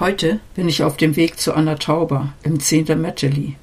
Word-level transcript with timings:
Heute 0.00 0.38
bin 0.54 0.68
ich 0.68 0.84
auf 0.84 0.96
dem 0.96 1.16
Weg 1.16 1.40
zu 1.40 1.54
Anna 1.54 1.74
Tauber 1.74 2.32
im 2.44 2.60
Zehnter 2.60 2.94
Meteli. 2.94 3.56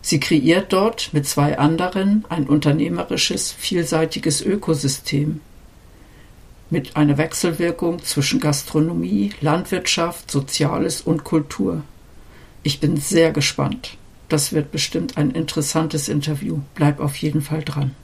Sie 0.00 0.20
kreiert 0.20 0.72
dort 0.72 1.10
mit 1.12 1.26
zwei 1.26 1.58
anderen 1.58 2.24
ein 2.30 2.46
unternehmerisches, 2.46 3.52
vielseitiges 3.52 4.40
Ökosystem 4.40 5.42
mit 6.70 6.96
einer 6.96 7.18
Wechselwirkung 7.18 8.02
zwischen 8.02 8.40
Gastronomie, 8.40 9.32
Landwirtschaft, 9.42 10.30
Soziales 10.30 11.02
und 11.02 11.24
Kultur. 11.24 11.82
Ich 12.62 12.80
bin 12.80 12.96
sehr 12.96 13.30
gespannt. 13.30 13.98
Das 14.30 14.54
wird 14.54 14.72
bestimmt 14.72 15.18
ein 15.18 15.32
interessantes 15.32 16.08
Interview. 16.08 16.60
Bleib 16.74 17.00
auf 17.00 17.16
jeden 17.16 17.42
Fall 17.42 17.62
dran. 17.62 17.94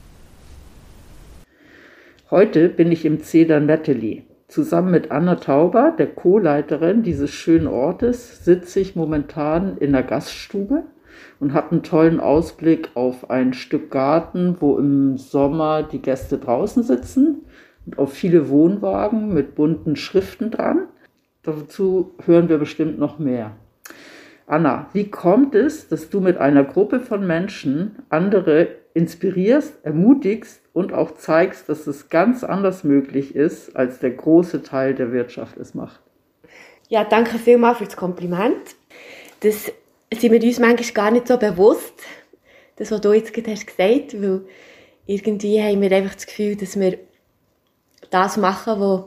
Heute 2.31 2.69
bin 2.69 2.93
ich 2.93 3.07
im 3.07 3.23
Zeder 3.23 3.61
Netteli. 3.61 4.25
Zusammen 4.55 4.93
mit 4.93 5.11
Anna 5.11 5.35
Tauber, 5.35 5.93
der 5.99 6.07
Co-Leiterin 6.07 7.03
dieses 7.03 7.33
schönen 7.33 7.67
Ortes, 7.67 8.45
sitze 8.45 8.79
ich 8.79 8.95
momentan 8.95 9.79
in 9.79 9.91
der 9.91 10.05
Gaststube 10.05 10.85
und 11.41 11.55
habe 11.55 11.73
einen 11.73 11.83
tollen 11.83 12.21
Ausblick 12.21 12.91
auf 12.95 13.31
ein 13.31 13.53
Stück 13.53 13.91
Garten, 13.91 14.55
wo 14.61 14.79
im 14.79 15.19
Sommer 15.19 15.83
die 15.83 16.01
Gäste 16.01 16.39
draußen 16.39 16.85
sitzen 16.85 17.47
und 17.85 17.99
auf 17.99 18.13
viele 18.13 18.49
Wohnwagen 18.49 19.35
mit 19.35 19.57
bunten 19.57 19.97
Schriften 19.97 20.53
dran. 20.53 20.87
Dazu 21.43 22.15
hören 22.25 22.49
wir 22.49 22.59
bestimmt 22.59 22.97
noch 22.97 23.19
mehr. 23.19 23.57
Anna, 24.47 24.87
wie 24.93 25.11
kommt 25.11 25.57
es, 25.57 25.89
dass 25.89 26.11
du 26.11 26.21
mit 26.21 26.39
einer 26.39 26.63
Gruppe 26.63 27.01
von 27.01 27.27
Menschen 27.27 27.97
andere 28.09 28.69
inspirierst, 28.95 29.75
ermutigst 29.83 30.63
und 30.73 30.93
auch 30.93 31.17
zeigst, 31.17 31.69
dass 31.69 31.87
es 31.87 32.09
ganz 32.09 32.45
anders 32.45 32.85
möglich 32.85 33.35
ist, 33.35 33.77
als 33.77 33.99
der 33.99 34.11
große 34.11 34.63
Teil 34.63 34.95
der 34.95 35.13
Wirtschaft 35.13 35.57
es 35.57 35.75
macht? 35.75 36.01
Ja, 36.89 37.05
danke 37.05 37.39
vielmals 37.39 37.79
für 37.79 37.85
das 37.85 37.97
Kompliment. 37.97 38.77
Das 39.41 39.73
sind 40.13 40.33
wir 40.33 40.43
uns 40.43 40.61
manchmal 40.61 40.93
gar 40.93 41.11
nicht 41.11 41.29
so 41.29 41.37
bewusst, 41.37 41.95
das, 42.77 42.91
was 42.91 43.01
du 43.01 43.13
jetzt 43.13 43.33
gerade 43.33 43.53
hast 43.53 43.67
gesagt, 43.67 44.21
weil 44.21 44.43
irgendwie 45.07 45.61
haben 45.63 45.81
wir 45.81 45.93
einfach 45.93 46.15
das 46.15 46.27
Gefühl, 46.27 46.57
dass 46.57 46.79
wir 46.79 46.99
das 48.11 48.37
machen, 48.37 48.81
was 48.81 49.05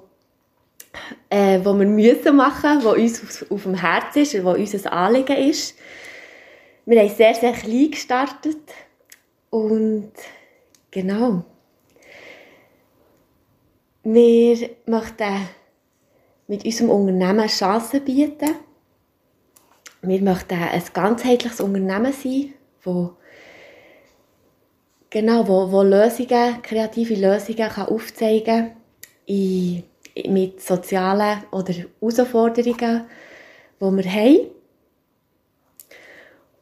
äh, 1.29 1.59
wo 1.63 1.73
wir 1.73 1.85
müssen 1.85 2.35
machen, 2.35 2.83
was 2.83 2.97
uns 2.97 3.23
auf, 3.23 3.51
auf 3.51 3.63
dem 3.63 3.75
Herz 3.75 4.15
ist, 4.15 4.43
was 4.43 4.57
unser 4.57 4.91
Anliegen 4.91 5.37
ist. 5.37 5.77
Wir 6.85 7.01
haben 7.01 7.09
sehr, 7.09 7.33
sehr 7.35 7.51
klein 7.53 7.91
gestartet 7.91 8.57
und 9.49 10.11
genau. 10.91 11.43
Wir 14.03 14.69
möchten 14.85 15.49
mit 16.47 16.63
unserem 16.63 16.89
Unternehmen 16.89 17.47
Chancen 17.47 18.03
bieten. 18.05 18.55
Wir 20.01 20.21
möchten 20.21 20.53
ein 20.53 20.83
ganzheitliches 20.93 21.59
Unternehmen 21.59 22.13
sein, 22.13 22.53
wo 22.83 23.13
genau, 25.09 25.47
wo, 25.47 25.71
wo 25.71 25.81
Lösungen, 25.81 26.61
kreative 26.61 27.15
Lösungen 27.15 27.69
kann 27.69 27.87
aufzeigen 27.87 28.71
kann 29.27 29.83
mit 30.25 30.61
sozialen 30.61 31.43
oder 31.51 31.73
Herausforderungen, 31.73 33.05
die 33.79 33.85
wir 33.85 34.11
haben. 34.11 34.56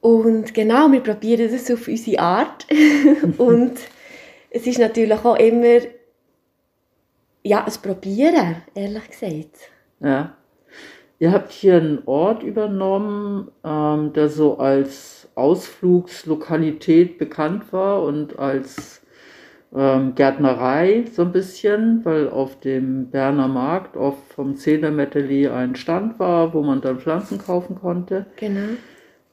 Und 0.05 0.53
genau, 0.53 0.91
wir 0.91 0.99
probieren 0.99 1.51
das 1.51 1.71
auf 1.71 1.87
unsere 1.87 2.19
Art. 2.19 2.67
und 3.39 3.73
es 4.51 4.67
ist 4.67 4.77
natürlich 4.77 5.25
auch 5.25 5.35
immer 5.39 5.79
ja, 7.41 7.65
ein 7.65 7.73
Probieren, 7.81 8.57
ehrlich 8.75 9.09
gesagt. 9.09 9.71
Ja. 10.01 10.37
Ihr 11.17 11.31
habt 11.31 11.51
hier 11.51 11.77
einen 11.77 12.03
Ort 12.05 12.43
übernommen, 12.43 13.49
ähm, 13.63 14.13
der 14.13 14.29
so 14.29 14.59
als 14.59 15.27
Ausflugslokalität 15.33 17.17
bekannt 17.17 17.73
war 17.73 18.03
und 18.03 18.37
als 18.37 19.01
ähm, 19.75 20.13
Gärtnerei 20.13 21.05
so 21.11 21.23
ein 21.23 21.31
bisschen, 21.31 22.05
weil 22.05 22.29
auf 22.29 22.59
dem 22.59 23.09
Berner 23.09 23.47
Markt 23.47 23.97
oft 23.97 24.31
vom 24.31 24.55
Zedermetteli 24.55 25.47
ein 25.47 25.75
Stand 25.75 26.19
war, 26.19 26.53
wo 26.53 26.61
man 26.61 26.81
dann 26.81 26.99
Pflanzen 26.99 27.39
kaufen 27.39 27.75
konnte. 27.75 28.27
Genau. 28.35 28.75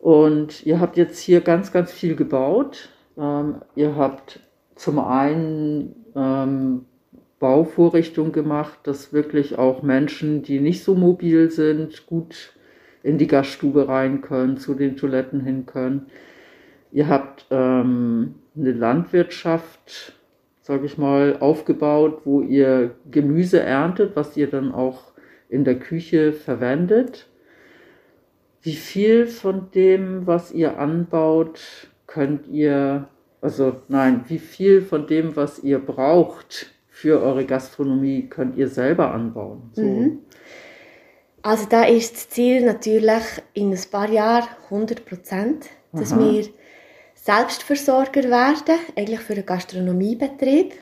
Und 0.03 0.67
ihr 0.67 0.81
habt 0.81 0.99
jetzt 0.99 1.19
hier 1.21 1.41
ganz, 1.41 1.73
ganz 1.73 1.91
viel 1.91 2.15
gebaut. 2.17 2.91
Ähm, 3.17 3.63
ihr 3.75 3.97
habt 3.97 4.41
zum 4.75 4.99
einen 4.99 5.95
ähm, 6.15 6.85
Bauvorrichtungen 7.39 8.33
gemacht, 8.33 8.81
dass 8.83 9.15
wirklich 9.15 9.57
auch 9.57 9.83
Menschen, 9.83 10.43
die 10.43 10.61
nicht 10.61 10.85
so 10.85 10.95
mobil 10.95 11.51
sind, 11.51 12.07
gut 12.07 12.53
in 13.03 13.17
die 13.17 13.29
Gaststube 13.29 13.89
rein 13.89 14.21
können, 14.21 14.59
zu 14.59 14.75
den 14.75 14.97
Toiletten 14.97 15.41
hin 15.41 15.65
können. 15.65 16.07
Ihr 16.93 17.09
habt 17.09 17.47
ähm, 17.51 18.34
eine 18.55 18.73
Landwirtschaft 18.73 20.13
sage 20.63 20.87
ich 20.87 20.97
mal, 20.97 21.37
aufgebaut, 21.41 22.23
wo 22.25 22.41
ihr 22.41 22.95
Gemüse 23.11 23.61
erntet, 23.61 24.15
was 24.15 24.37
ihr 24.37 24.49
dann 24.49 24.73
auch 24.73 25.13
in 25.49 25.65
der 25.65 25.79
Küche 25.79 26.33
verwendet. 26.33 27.27
Wie 28.62 28.77
viel 28.77 29.27
von 29.27 29.71
dem, 29.73 30.27
was 30.27 30.53
ihr 30.53 30.78
anbaut, 30.78 31.61
könnt 32.06 32.47
ihr, 32.47 33.09
also 33.41 33.83
nein, 33.89 34.25
wie 34.28 34.39
viel 34.39 34.83
von 34.83 35.06
dem, 35.06 35.34
was 35.34 35.59
ihr 35.59 35.81
braucht 35.81 36.72
für 36.89 37.21
eure 37.21 37.45
Gastronomie, 37.45 38.28
könnt 38.28 38.56
ihr 38.56 38.69
selber 38.69 39.12
anbauen? 39.12 39.71
So. 39.72 39.83
Mhm. 39.83 40.19
Also 41.43 41.67
da 41.69 41.83
ist 41.83 42.15
das 42.15 42.28
Ziel 42.28 42.65
natürlich 42.65 43.25
in 43.53 43.72
ein 43.72 43.81
paar 43.91 44.09
Jahren 44.09 44.49
100 44.71 45.05
Prozent, 45.05 45.67
dass 45.93 46.12
Aha. 46.12 46.21
wir 46.21 46.49
Selbstversorger 47.15 48.25
werden, 48.31 48.78
eigentlich 48.97 49.21
für 49.21 49.34
einen 49.34 49.47
Gastronomiebetrieb. 49.47 50.75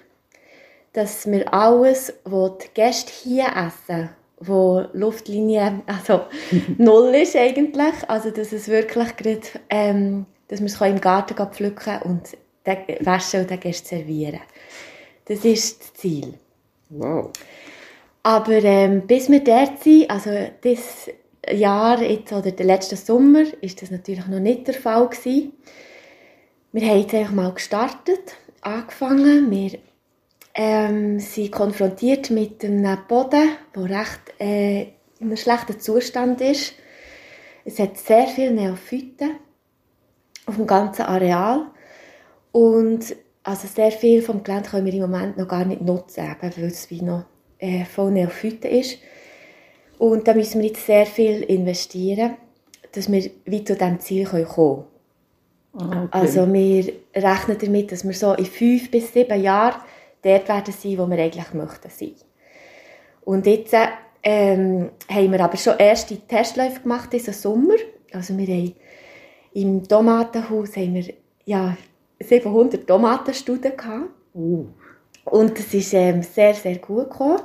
Dass 0.93 1.31
wir 1.31 1.53
alles, 1.55 2.13
was 2.25 2.59
die 2.59 2.69
Gäste 2.75 3.13
hier 3.13 3.47
essen, 3.55 4.11
wo 4.41 4.84
Luftlinie 4.93 5.83
also 5.87 6.23
null 6.78 7.15
ist 7.15 7.37
eigentlich, 7.37 7.95
also 8.09 8.31
dass 8.31 8.53
es 8.53 8.69
wirklich 8.69 9.17
gerade, 9.17 9.41
ähm, 9.69 10.27
dass 10.49 10.61
wir 10.61 10.67
es 10.67 10.81
im 10.81 11.01
Garten 11.01 11.37
pflücken 11.53 12.03
und 12.03 12.37
waschen 13.01 13.41
und 13.41 13.51
den 13.51 13.61
Gästen 13.61 13.89
servieren. 13.89 14.41
Das 15.27 15.45
ist 15.45 15.81
das 15.81 15.95
Ziel. 15.95 16.34
Wow. 16.89 17.31
Aber 18.23 18.62
ähm, 18.65 19.06
bis 19.06 19.31
wir 19.31 19.43
dort 19.43 19.83
sind, 19.83 20.11
also 20.11 20.31
das 20.62 21.09
Jahr 21.51 22.03
jetzt, 22.03 22.33
oder 22.33 22.51
den 22.51 22.67
letzten 22.67 22.97
Sommer, 22.97 23.45
ist 23.62 23.81
das 23.81 23.91
natürlich 23.91 24.27
noch 24.27 24.41
nicht 24.41 24.67
der 24.67 24.75
Fall 24.75 25.09
gewesen. 25.09 25.53
Wir 26.72 26.89
haben 26.89 27.01
jetzt 27.01 27.15
einfach 27.15 27.33
mal 27.33 27.53
gestartet, 27.53 28.37
angefangen. 28.60 29.51
Wir 29.51 29.78
ähm, 30.62 31.18
sind 31.21 31.53
konfrontiert 31.53 32.28
mit 32.28 32.62
einem 32.62 32.98
Boden, 33.09 33.48
der 33.74 33.83
recht 33.84 34.21
äh, 34.39 34.83
in 35.18 35.28
einem 35.28 35.39
schlechten 35.39 35.80
Zustand 35.80 36.42
ist. 36.42 36.74
Es 37.65 37.78
hat 37.78 37.97
sehr 37.97 38.27
viele 38.27 38.51
Neophyten 38.51 39.36
auf 40.45 40.57
dem 40.57 40.66
ganzen 40.66 41.07
Areal. 41.07 41.62
Und 42.53 43.16
also 43.42 43.68
sehr 43.68 43.91
viel 43.91 44.21
vom 44.21 44.42
Gelände 44.42 44.68
können 44.68 44.84
wir 44.84 44.92
im 44.92 45.01
Moment 45.01 45.39
noch 45.39 45.48
gar 45.48 45.65
nicht 45.65 45.80
nutzen, 45.80 46.24
eben, 46.24 46.53
weil 46.54 46.68
es 46.68 46.91
wie 46.91 47.01
noch 47.01 47.24
äh, 47.59 47.86
voll 47.86 48.10
Neophyten 48.10 48.71
ist. 48.71 48.98
Und 49.97 50.28
da 50.28 50.34
müssen 50.34 50.60
wir 50.60 50.68
jetzt 50.68 50.84
sehr 50.84 51.06
viel 51.06 51.42
investieren, 51.42 52.36
dass 52.92 53.10
wir 53.10 53.30
wie 53.47 53.65
zu 53.65 53.77
diesem 53.77 53.98
Ziel 54.01 54.27
kommen 54.27 54.47
können. 54.47 54.84
Ah, 55.72 56.04
okay. 56.04 56.09
Also 56.10 56.53
wir 56.53 56.92
rechnen 57.15 57.56
damit, 57.59 57.92
dass 57.92 58.04
wir 58.04 58.13
so 58.13 58.34
in 58.34 58.45
fünf 58.45 58.91
bis 58.91 59.15
sieben 59.15 59.42
Jahren 59.42 59.80
dort 60.22 60.49
werden 60.49 60.75
sein, 60.75 60.99
wo 60.99 61.09
wir 61.09 61.19
eigentlich 61.19 61.53
möchten 61.55 61.91
sein. 61.91 62.15
Und 63.22 63.47
jetzt 63.47 63.75
ähm, 64.22 64.91
haben 65.09 65.33
wir 65.33 65.41
aber 65.41 65.57
schon 65.57 65.78
erste 65.78 66.17
Testläufe 66.19 66.81
gemacht 66.81 67.13
diesen 67.13 67.34
Sommer. 67.34 67.77
Also 68.13 68.37
wir 68.37 68.47
haben 68.47 68.75
im 69.53 69.87
Tomatenhaus 69.87 70.77
haben 70.77 70.95
wir 70.95 71.15
ja 71.45 71.77
700 72.21 72.87
Tomatenstuden 72.87 73.77
gehabt. 73.77 74.11
Uh. 74.34 74.67
Und 75.25 75.59
das 75.59 75.72
ist 75.75 75.93
ähm, 75.95 76.23
sehr, 76.23 76.55
sehr 76.55 76.78
gut 76.78 77.11
gekommen. 77.11 77.41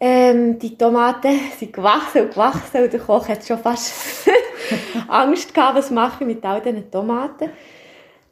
Ähm, 0.00 0.58
die 0.58 0.76
Tomaten 0.76 1.38
sind 1.58 1.72
gewachsen 1.72 2.22
und 2.22 2.30
gewachsen 2.30 2.82
und 2.82 2.92
der 2.92 3.00
Koch 3.00 3.28
hat 3.28 3.44
schon 3.44 3.58
fast 3.58 4.28
Angst 5.08 5.54
gehabt, 5.54 5.76
was 5.76 5.90
ich 5.90 6.26
mit 6.26 6.44
all 6.44 6.60
diesen 6.60 6.90
Tomaten. 6.90 7.50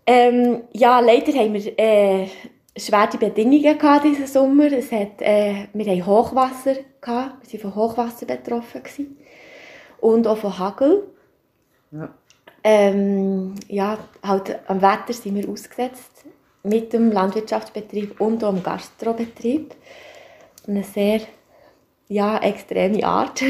Ähm, 0.06 0.62
ja, 0.72 0.98
leider 1.00 1.32
haben 1.32 1.54
wir 1.54 1.78
äh, 1.78 2.26
schwere 2.76 3.18
Bedingungen 3.18 3.78
gehabt 3.78 4.04
diesen 4.04 4.26
Sommer. 4.26 4.72
Es 4.72 4.90
hat, 4.92 5.20
äh, 5.20 5.68
wir 5.72 5.86
hatten 5.86 6.06
Hochwasser, 6.06 6.76
gehabt. 7.00 7.52
wir 7.52 7.62
waren 7.64 7.72
von 7.72 7.74
Hochwasser 7.74 8.26
betroffen. 8.26 8.82
Gewesen. 8.82 9.16
Und 10.00 10.26
auch 10.26 10.38
von 10.38 10.58
Hagel. 10.58 11.06
Ja. 11.90 12.08
Ähm, 12.64 13.54
ja, 13.68 13.98
halt 14.22 14.58
am 14.68 14.80
Wetter 14.80 15.12
sind 15.12 15.34
wir 15.34 15.48
ausgesetzt 15.48 16.24
mit 16.62 16.92
dem 16.92 17.10
Landwirtschaftsbetrieb 17.10 18.20
und 18.20 18.42
auch 18.44 18.52
dem 18.52 18.62
Gastrobetrieb. 18.62 19.74
Eine 20.66 20.84
sehr 20.84 21.20
ja, 22.08 22.38
extreme 22.38 23.04
Art. 23.04 23.42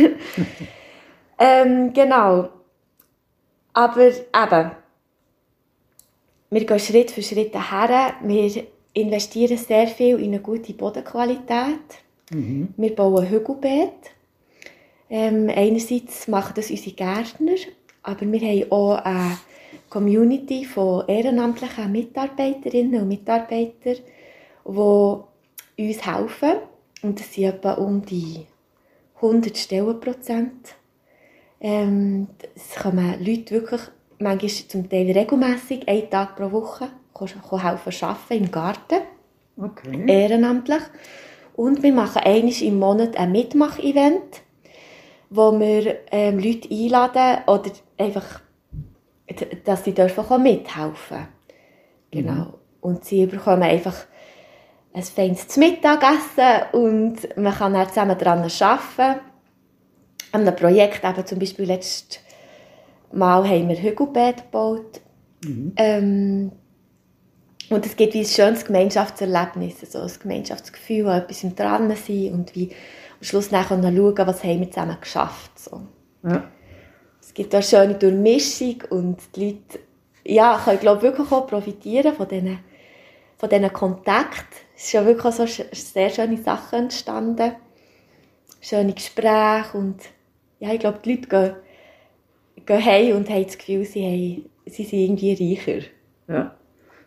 ähm, 1.38 1.92
genau. 1.92 2.48
Aber 3.74 4.06
eben, 4.06 4.70
wir 6.50 6.66
gehen 6.66 6.78
Schritt 6.78 7.10
für 7.10 7.22
Schritt 7.22 7.54
her. 7.54 8.14
Wir 8.22 8.66
investieren 8.94 9.56
sehr 9.56 9.86
viel 9.86 10.18
in 10.18 10.32
eine 10.32 10.40
gute 10.40 10.72
Bodenqualität. 10.74 11.80
Mhm. 12.30 12.74
Wir 12.76 12.94
bauen 12.94 13.28
Hügelbeete. 13.28 14.10
Ähm, 15.10 15.50
einerseits 15.54 16.28
machen 16.28 16.54
das 16.56 16.70
unsere 16.70 16.96
Gärtner, 16.96 17.56
aber 18.02 18.20
wir 18.22 18.40
haben 18.40 18.72
auch 18.72 18.96
eine 18.96 19.38
Community 19.90 20.64
von 20.64 21.06
ehrenamtlichen 21.06 21.92
Mitarbeiterinnen 21.92 23.02
und 23.02 23.08
Mitarbeitern, 23.08 23.96
die 24.64 25.88
uns 25.88 26.06
helfen. 26.06 26.52
Und 27.02 27.20
das 27.20 27.34
sind 27.34 27.44
etwa 27.44 27.72
um 27.72 28.04
die 28.04 28.46
100 29.16 29.56
Stellenprozent. 29.56 30.76
Ähm, 31.60 32.28
es 32.54 32.80
kommen 32.80 33.22
Leute 33.22 33.54
wirklich, 33.54 33.82
manchmal 34.18 34.50
zum 34.68 34.88
Teil 34.88 35.10
regelmässig, 35.10 35.86
einen 35.86 36.08
Tag 36.08 36.36
pro 36.36 36.50
Woche, 36.50 36.88
helfen 37.14 38.06
arbeiten 38.06 38.44
im 38.44 38.50
Garten. 38.50 39.00
Okay. 39.56 40.04
Ehrenamtlich. 40.06 40.82
Und 41.54 41.82
wir 41.82 41.92
machen 41.92 42.22
einmal 42.24 42.62
im 42.62 42.78
Monat 42.78 43.16
ein 43.16 43.32
Mitmach-Event, 43.32 44.42
wo 45.30 45.58
wir 45.58 45.98
ähm, 46.10 46.38
Leute 46.38 46.68
einladen 46.70 47.44
oder 47.46 47.70
einfach, 47.98 48.40
dass 49.64 49.84
sie 49.84 49.94
dürfen 49.94 50.24
auch 50.24 50.38
mithelfen 50.38 51.28
Genau. 52.10 52.32
Mhm. 52.32 52.54
Und 52.80 53.04
sie 53.04 53.26
bekommen 53.26 53.62
einfach 53.62 53.96
ein 54.92 55.02
feines 55.02 55.56
Mittagessen 55.56 56.72
und 56.72 57.36
man 57.36 57.54
kann 57.54 57.72
dann 57.72 57.88
zusammen 57.88 58.18
daran 58.18 58.42
arbeiten. 58.42 59.20
An 60.32 60.40
einem 60.42 60.56
Projekt, 60.56 61.04
eben 61.04 61.26
zum 61.26 61.38
Beispiel 61.38 61.66
letztes 61.66 62.20
Mal 63.12 63.48
haben 63.48 63.68
wir 63.68 63.76
Hügelbeet 63.76 64.44
gebaut. 64.44 65.00
Mhm. 65.44 65.72
Ähm, 65.76 66.52
und 67.72 67.86
es 67.86 67.96
gibt 67.96 68.14
wie 68.14 68.20
ein 68.20 68.26
schönes 68.26 68.64
Gemeinschaftserlebnis, 68.64 69.80
so 69.90 70.00
ein 70.00 70.10
Gemeinschaftsgefühl, 70.20 71.04
wo 71.04 71.10
etwas 71.10 71.44
im 71.44 71.54
Dran 71.56 71.94
sein 71.96 72.32
und 72.32 72.54
wie 72.54 72.70
am 72.70 73.22
Schluss 73.22 73.50
nachher 73.50 73.80
schauen, 73.80 74.26
was 74.26 74.44
haben 74.44 74.60
wir 74.60 74.70
zusammen 74.70 74.96
geschafft. 75.00 75.58
So. 75.58 75.82
Ja. 76.24 76.44
Es 77.20 77.34
gibt 77.34 77.54
eine 77.54 77.62
schöne 77.62 77.94
Durchmischung 77.94 78.82
und 78.90 79.18
die 79.36 79.46
Leute 79.46 79.80
ja, 80.24 80.60
können 80.64 80.80
glaube 80.80 81.02
wirklich 81.02 81.30
auch 81.32 81.46
profitieren 81.46 82.14
von 82.14 82.28
diesen, 82.28 82.58
von 83.36 83.48
diesen 83.48 83.72
Kontakten 83.72 84.58
es 84.82 84.90
sind 84.90 85.00
ja 85.00 85.06
wirklich 85.06 85.34
so 85.34 85.46
sehr 85.46 86.10
schöne 86.10 86.38
Sachen 86.38 86.80
entstanden. 86.80 87.54
Schöne 88.60 88.92
Gespräche 88.92 89.78
und 89.78 90.00
ja, 90.58 90.72
ich 90.72 90.80
glaube, 90.80 90.98
die 91.04 91.14
Leute 91.14 91.28
gehen, 91.28 92.66
gehen 92.66 92.84
heim 92.84 93.16
und 93.16 93.30
haben 93.30 93.44
das 93.44 93.58
Gefühl, 93.58 93.84
sie, 93.84 94.04
haben, 94.04 94.50
sie 94.66 94.82
sind 94.82 94.98
irgendwie 94.98 95.54
reicher. 95.54 95.86
Ja, 96.26 96.54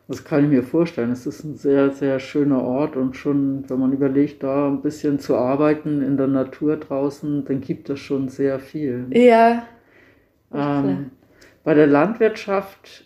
das 0.08 0.24
kann 0.24 0.44
ich 0.44 0.50
mir 0.50 0.64
vorstellen. 0.64 1.12
Es 1.12 1.26
ist 1.26 1.44
ein 1.44 1.56
sehr, 1.56 1.92
sehr 1.92 2.20
schöner 2.20 2.62
Ort 2.62 2.96
und 2.96 3.16
schon, 3.16 3.70
wenn 3.70 3.80
man 3.80 3.94
überlegt, 3.94 4.44
da 4.44 4.68
ein 4.68 4.82
bisschen 4.82 5.20
zu 5.20 5.36
arbeiten 5.36 6.02
in 6.02 6.18
der 6.18 6.28
Natur 6.28 6.78
draußen, 6.78 7.46
dann 7.46 7.62
gibt 7.62 7.90
es 7.90 8.00
schon 8.00 8.30
sehr 8.30 8.60
viel. 8.60 9.08
Ja. 9.12 9.66
Ähm, 10.54 11.12
bei 11.64 11.74
der 11.74 11.88
Landwirtschaft 11.88 13.06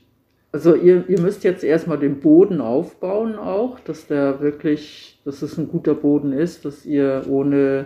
also 0.51 0.73
ihr, 0.75 1.07
ihr 1.07 1.21
müsst 1.21 1.43
jetzt 1.43 1.63
erstmal 1.63 1.99
den 1.99 2.19
Boden 2.19 2.61
aufbauen 2.61 3.35
auch, 3.35 3.79
dass 3.79 4.07
der 4.07 4.41
wirklich, 4.41 5.19
dass 5.25 5.41
es 5.41 5.57
ein 5.57 5.67
guter 5.67 5.93
Boden 5.93 6.33
ist, 6.33 6.65
dass 6.65 6.85
ihr 6.85 7.25
ohne 7.29 7.85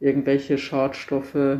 irgendwelche 0.00 0.58
Schadstoffe 0.58 1.58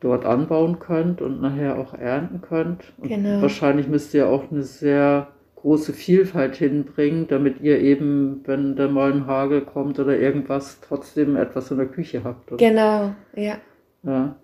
dort 0.00 0.24
anbauen 0.24 0.78
könnt 0.78 1.20
und 1.20 1.42
nachher 1.42 1.78
auch 1.78 1.92
ernten 1.92 2.40
könnt. 2.40 2.84
Und 2.98 3.08
genau. 3.08 3.42
wahrscheinlich 3.42 3.86
müsst 3.86 4.14
ihr 4.14 4.28
auch 4.28 4.50
eine 4.50 4.62
sehr 4.62 5.28
große 5.60 5.92
Vielfalt 5.92 6.56
hinbringen, 6.56 7.28
damit 7.28 7.60
ihr 7.60 7.80
eben, 7.80 8.42
wenn 8.46 8.76
da 8.76 8.88
mal 8.88 9.12
ein 9.12 9.26
Hagel 9.26 9.60
kommt 9.60 9.98
oder 9.98 10.18
irgendwas, 10.18 10.78
trotzdem 10.80 11.36
etwas 11.36 11.70
in 11.70 11.76
der 11.76 11.86
Küche 11.86 12.24
habt. 12.24 12.50
Oder? 12.50 12.56
Genau, 12.56 13.14
ja. 13.36 13.58
Ja, 14.02 14.36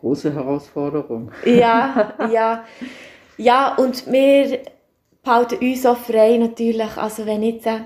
große 0.00 0.34
Herausforderung. 0.34 1.30
Ja, 1.44 2.14
ja. 2.32 2.64
Ja, 3.36 3.74
und 3.76 4.10
wir 4.10 4.60
behalten 5.22 5.64
uns 5.64 5.86
auch 5.86 5.96
frei 5.96 6.36
natürlich. 6.38 6.96
Also 6.96 7.26
wenn 7.26 7.42
jetzt 7.42 7.66
äh, 7.66 7.80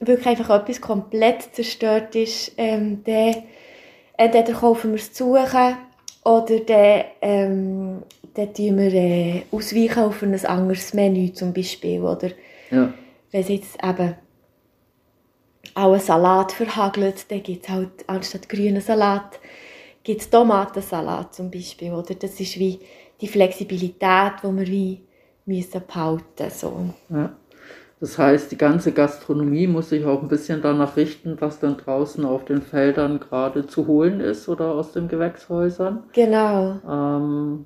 wirklich 0.00 0.26
einfach 0.26 0.60
etwas 0.60 0.80
komplett 0.80 1.54
zerstört 1.54 2.14
ist, 2.14 2.52
ähm, 2.56 3.02
dann 3.04 3.42
entweder 4.16 4.52
kaufen 4.52 4.92
wir 4.92 4.96
es 4.96 5.12
zu 5.12 5.36
oder 6.26 6.58
dann, 6.58 7.04
ähm, 7.22 8.02
dann 8.34 8.52
tun 8.52 8.78
wir 8.78 8.92
äh, 8.92 9.42
ausweichen 9.52 10.02
auf 10.02 10.22
ein 10.22 10.44
anderes 10.44 10.92
Menü 10.92 11.32
zum 11.32 11.52
Beispiel. 11.52 12.02
Oder 12.02 12.30
ja. 12.72 12.92
wenn 13.30 13.40
es 13.40 13.48
jetzt 13.48 13.78
eben 13.80 14.16
auch 15.74 15.92
einen 15.92 16.00
Salat 16.00 16.50
verhagelt, 16.50 17.30
dann 17.30 17.42
gibt 17.44 17.64
es 17.64 17.70
halt 17.70 17.90
anstatt 18.08 18.48
grünen 18.48 18.80
Salat 18.80 19.38
gibt 20.02 20.20
es 20.20 20.30
Tomatensalat 20.30 21.32
zum 21.32 21.48
Beispiel. 21.48 21.92
Oder? 21.92 22.14
Das 22.16 22.40
ist 22.40 22.58
wie 22.58 22.80
die 23.20 23.28
Flexibilität, 23.28 24.32
die 24.42 24.56
wir 24.56 24.66
wie 24.66 25.00
müssen 25.44 25.82
behalten 25.86 26.50
so. 26.50 26.90
Ja. 27.08 27.36
Das 27.98 28.18
heißt, 28.18 28.52
die 28.52 28.58
ganze 28.58 28.92
Gastronomie 28.92 29.66
muss 29.66 29.88
sich 29.88 30.04
auch 30.04 30.20
ein 30.20 30.28
bisschen 30.28 30.60
danach 30.60 30.96
richten, 30.96 31.40
was 31.40 31.60
dann 31.60 31.78
draußen 31.78 32.26
auf 32.26 32.44
den 32.44 32.60
Feldern 32.60 33.20
gerade 33.20 33.66
zu 33.66 33.86
holen 33.86 34.20
ist 34.20 34.48
oder 34.50 34.72
aus 34.72 34.92
den 34.92 35.08
Gewächshäusern. 35.08 36.04
Genau. 36.12 36.78
Ähm, 36.86 37.64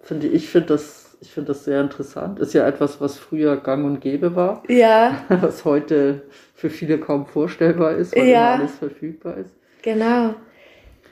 finde 0.00 0.28
ich 0.28 0.48
finde 0.48 0.68
das, 0.68 1.18
ich 1.20 1.30
finde 1.30 1.48
das 1.48 1.64
sehr 1.64 1.82
interessant. 1.82 2.38
Ist 2.38 2.54
ja 2.54 2.66
etwas, 2.66 3.02
was 3.02 3.18
früher 3.18 3.58
gang 3.58 3.84
und 3.84 4.00
gäbe 4.00 4.34
war. 4.34 4.62
Ja. 4.68 5.24
Was 5.28 5.64
heute 5.64 6.22
für 6.54 6.70
viele 6.70 6.98
kaum 6.98 7.26
vorstellbar 7.26 7.92
ist, 7.96 8.16
weil 8.16 8.26
ja. 8.26 8.54
immer 8.54 8.62
alles 8.62 8.78
verfügbar 8.78 9.36
ist. 9.38 9.54
Genau. 9.82 10.34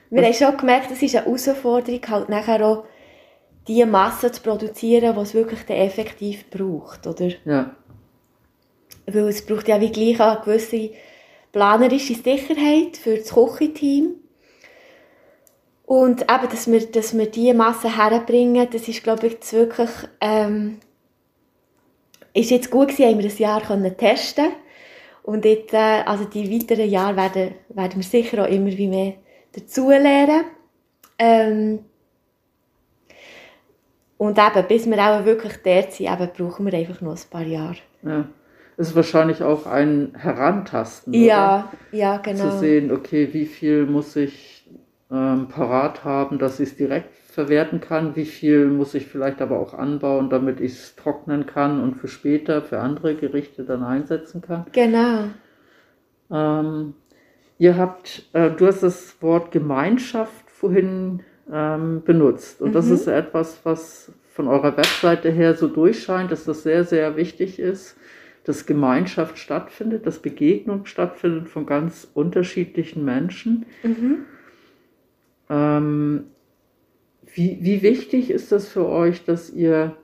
Wir 0.09 0.21
was, 0.21 0.41
haben 0.41 0.51
schon 0.51 0.57
gemerkt, 0.57 0.91
das 0.91 1.01
ist 1.01 1.15
eine 1.15 1.25
Herausforderung, 1.25 2.01
halt 2.07 2.29
nachher 2.29 2.65
auch 2.65 2.85
die 3.67 3.83
Masse 3.85 4.31
zu 4.31 4.41
produzieren, 4.41 5.15
die 5.15 5.21
es 5.21 5.33
wirklich 5.33 5.59
effektiv 5.69 6.49
braucht, 6.49 7.07
oder? 7.07 7.29
Ja. 7.45 7.75
Weil 9.07 9.27
es 9.27 9.45
braucht 9.45 9.67
ja 9.67 9.79
wie 9.79 9.91
gleich 9.91 10.19
eine 10.19 10.41
gewisse 10.41 10.91
planerische 11.51 12.15
Sicherheit 12.15 12.97
für 12.97 13.17
das 13.17 13.29
Kochteam. 13.29 14.15
Und 15.85 16.21
eben, 16.23 16.49
dass 16.49 16.69
wir, 16.69 16.85
dass 16.87 17.15
wir 17.15 17.27
diese 17.27 17.53
Masse 17.53 17.95
herbringen, 17.95 18.67
das 18.71 18.87
ist, 18.87 19.03
glaube 19.03 19.27
ich, 19.27 19.53
wirklich, 19.53 19.89
ähm, 20.19 20.79
ist 22.33 22.49
jetzt 22.51 22.71
gut 22.71 22.89
gewesen, 22.89 23.09
haben 23.09 23.23
wir 23.23 23.29
ein 23.29 23.37
Jahr 23.37 23.61
können 23.61 23.95
testen 23.95 24.47
und 25.23 25.45
jetzt, 25.45 25.73
äh, 25.73 26.03
also 26.05 26.25
die 26.25 26.51
weiteren 26.51 26.89
Jahre 26.89 27.15
werden, 27.15 27.55
werden 27.69 27.95
wir 27.95 28.03
sicher 28.03 28.43
auch 28.43 28.49
immer 28.49 28.71
wie 28.71 28.87
mehr 28.87 29.13
dazulernen. 29.53 30.45
Ähm, 31.17 31.79
und 34.17 34.37
eben, 34.37 34.67
bis 34.67 34.85
wir 34.85 34.99
auch 34.99 35.25
wirklich 35.25 35.53
dort 35.63 35.93
sind, 35.93 36.11
eben, 36.11 36.29
brauchen 36.35 36.65
wir 36.65 36.73
einfach 36.73 37.01
noch 37.01 37.15
ein 37.15 37.29
paar 37.29 37.43
Jahre. 37.43 37.77
Ja. 38.03 38.27
Ist 38.77 38.95
wahrscheinlich 38.95 39.41
auch 39.41 39.65
ein 39.65 40.13
Herantasten. 40.17 41.13
Ja, 41.13 41.69
oder? 41.71 41.97
ja, 41.97 42.17
genau. 42.17 42.49
Zu 42.49 42.59
sehen, 42.59 42.91
okay, 42.91 43.29
wie 43.31 43.45
viel 43.45 43.85
muss 43.85 44.15
ich 44.15 44.67
ähm, 45.11 45.47
parat 45.47 46.03
haben, 46.03 46.39
dass 46.39 46.59
ich 46.59 46.69
es 46.69 46.75
direkt 46.75 47.15
verwerten 47.35 47.81
kann, 47.81 48.15
wie 48.15 48.25
viel 48.25 48.67
muss 48.67 48.93
ich 48.93 49.07
vielleicht 49.07 49.41
aber 49.41 49.59
auch 49.59 49.73
anbauen, 49.73 50.29
damit 50.29 50.61
ich 50.61 50.71
es 50.71 50.95
trocknen 50.95 51.45
kann 51.45 51.81
und 51.81 51.95
für 51.95 52.07
später, 52.07 52.61
für 52.61 52.79
andere 52.79 53.15
Gerichte 53.15 53.63
dann 53.63 53.83
einsetzen 53.83 54.41
kann. 54.41 54.65
Genau. 54.71 55.25
Ähm, 56.31 56.93
ihr 57.57 57.77
habt, 57.77 58.29
äh, 58.33 58.51
du 58.51 58.67
hast 58.67 58.83
das 58.83 59.21
Wort 59.21 59.51
Gemeinschaft 59.51 60.49
vorhin 60.49 61.23
ähm, 61.51 62.03
benutzt. 62.03 62.61
Und 62.61 62.69
mhm. 62.69 62.73
das 62.73 62.89
ist 62.89 63.07
etwas, 63.07 63.59
was 63.63 64.11
von 64.31 64.47
eurer 64.47 64.75
Webseite 64.75 65.29
her 65.29 65.53
so 65.55 65.67
durchscheint, 65.67 66.31
dass 66.31 66.45
das 66.45 66.63
sehr, 66.63 66.83
sehr 66.83 67.15
wichtig 67.15 67.59
ist, 67.59 67.97
dass 68.45 68.65
Gemeinschaft 68.65 69.37
stattfindet, 69.37 70.05
dass 70.05 70.19
Begegnung 70.19 70.85
stattfindet 70.85 71.49
von 71.49 71.65
ganz 71.65 72.07
unterschiedlichen 72.13 73.03
Menschen. 73.03 73.65
Mhm. 73.83 74.25
Ähm, 75.49 76.23
wie, 77.33 77.57
wie 77.61 77.81
wichtig 77.81 78.29
ist 78.29 78.51
das 78.51 78.67
für 78.67 78.87
euch, 78.87 79.25
dass 79.25 79.49
ihr 79.49 79.97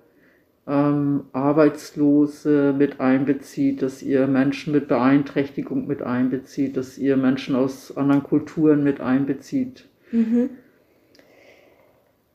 ähm, 0.67 1.25
Arbeitslose 1.33 2.73
mit 2.77 2.99
einbezieht, 2.99 3.81
dass 3.81 4.01
ihr 4.01 4.27
Menschen 4.27 4.73
mit 4.73 4.87
Beeinträchtigung 4.87 5.87
mit 5.87 6.01
einbezieht, 6.01 6.77
dass 6.77 6.97
ihr 6.97 7.17
Menschen 7.17 7.55
aus 7.55 7.95
anderen 7.95 8.23
Kulturen 8.23 8.83
mit 8.83 9.01
einbezieht? 9.01 9.87
Mhm. 10.11 10.49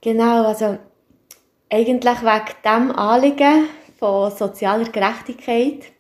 Genau, 0.01 0.47
also 0.47 0.79
eigentlich 1.71 2.23
wegen 2.23 2.53
dem 2.65 2.93
Anliegen 2.93 3.65
von 3.99 4.31
sozialer 4.31 4.85
Gerechtigkeit 4.85 5.96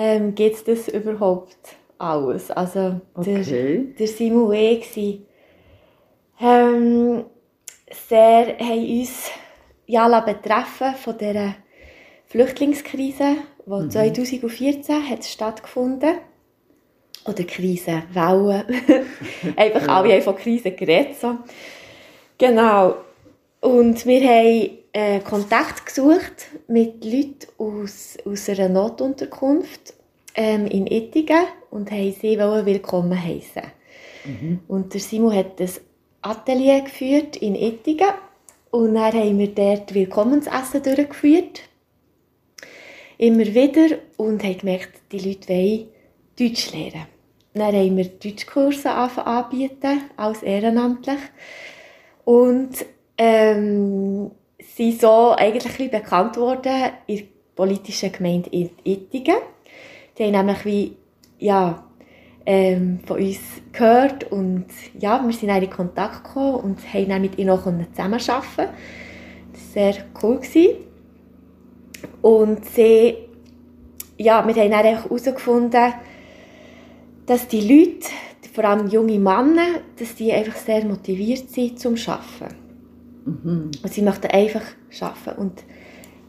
ähm, 0.00 0.34
geht 0.34 0.54
es 0.54 0.64
das 0.64 0.88
überhaupt 0.88 1.76
alles. 1.98 2.50
Also 2.50 3.02
okay. 3.14 3.42
der, 3.42 3.76
der 3.98 4.06
Simon 4.06 4.54
E. 4.54 4.82
ähm, 6.40 7.24
sehr 8.08 8.58
haben 8.58 8.98
uns 8.98 9.30
ja 9.86 10.20
betreffen 10.20 10.94
von 10.94 11.18
dieser 11.18 11.54
Flüchtlingskrise, 12.28 13.36
die 13.66 13.70
mhm. 13.70 13.90
2014 13.90 15.10
hat 15.10 15.24
stattgefunden 15.26 16.14
oder 17.26 17.44
Krise, 17.44 18.04
Wellen. 18.14 18.64
Einfach 19.56 19.86
ja. 19.86 19.96
alle 19.96 20.14
haben 20.14 20.22
von 20.22 20.36
Krise 20.36 20.70
geredet. 20.70 21.20
So. 21.20 21.36
Genau. 22.38 22.94
Und 23.60 24.06
wir 24.06 24.26
haben 24.26 24.78
äh, 24.92 25.20
Kontakt 25.20 25.86
gesucht 25.86 26.48
mit 26.68 27.04
Leuten 27.04 27.46
aus, 27.58 28.18
aus 28.24 28.48
einer 28.48 28.68
Notunterkunft 28.68 29.94
ähm, 30.34 30.66
in 30.66 30.86
Ettingen 30.86 31.44
und 31.70 31.90
haben 31.90 32.12
sie 32.12 32.38
willkommen 32.38 33.22
heißen. 33.22 33.62
Mhm. 34.24 34.60
Und 34.68 34.94
der 34.94 35.00
Simon 35.00 35.34
hat 35.34 35.60
das 35.60 35.80
Atelier 36.22 36.82
geführt 36.82 37.36
in 37.36 37.54
Ettingen 37.54 38.10
und 38.70 38.94
dann 38.94 39.12
haben 39.12 39.38
wir 39.38 39.54
dort 39.54 39.94
Willkommensessen 39.94 40.82
durchgeführt. 40.82 41.62
Immer 43.18 43.46
wieder 43.46 43.98
und 44.16 44.42
haben 44.42 44.58
gemerkt, 44.58 45.00
die 45.12 45.18
Leute 45.18 45.48
wollen 45.48 45.88
Deutsch 46.38 46.72
lernen. 46.72 47.06
Dann 47.52 47.74
haben 47.74 47.96
wir 47.96 48.04
Deutschkurse 48.06 48.90
anbieten, 48.90 50.02
als 50.16 50.42
ehrenamtlich. 50.42 51.18
Und 52.24 52.70
ähm, 53.18 54.30
sind 54.76 55.00
so 55.00 55.34
eigentlich 55.36 55.90
bekannt 55.90 56.36
worden 56.36 56.92
in 57.06 57.16
der 57.16 57.24
politischen 57.54 58.12
Gemeinde 58.12 58.50
Ettingen. 58.52 59.36
Die 60.18 60.24
haben 60.24 60.32
nämlich 60.32 60.64
wie, 60.64 60.96
ja, 61.38 61.84
ähm, 62.46 63.00
von 63.06 63.18
uns 63.18 63.38
gehört 63.72 64.30
und 64.32 64.66
ja, 64.98 65.22
wir 65.24 65.32
sind 65.32 65.50
in 65.50 65.70
Kontakt 65.70 66.24
gekommen 66.24 66.54
und 66.56 66.94
haben 66.94 67.08
dann 67.08 67.22
mit 67.22 67.38
ihnen 67.38 67.50
auch 67.50 67.62
zusammenarbeiten 67.62 68.48
Das 68.56 68.66
war 68.66 68.72
sehr 69.72 69.94
cool. 70.22 70.36
Gewesen. 70.36 70.76
Und 72.22 72.64
sie, 72.64 73.14
ja, 74.16 74.46
wir 74.46 74.54
haben 74.54 74.70
dann 74.70 74.84
herausgefunden, 74.84 75.92
dass 77.26 77.46
die 77.46 77.60
Leute, 77.60 78.08
vor 78.52 78.64
allem 78.64 78.88
junge 78.88 79.18
Männer, 79.18 79.80
dass 79.98 80.14
die 80.14 80.32
einfach 80.32 80.56
sehr 80.56 80.84
motiviert 80.84 81.50
sind 81.50 81.78
zum 81.78 81.94
Arbeiten. 82.06 82.59
Mhm. 83.30 83.70
Und 83.82 83.92
sie 83.92 84.02
möchten 84.02 84.28
einfach 84.28 84.62
arbeiten. 85.00 85.40
Und 85.40 85.64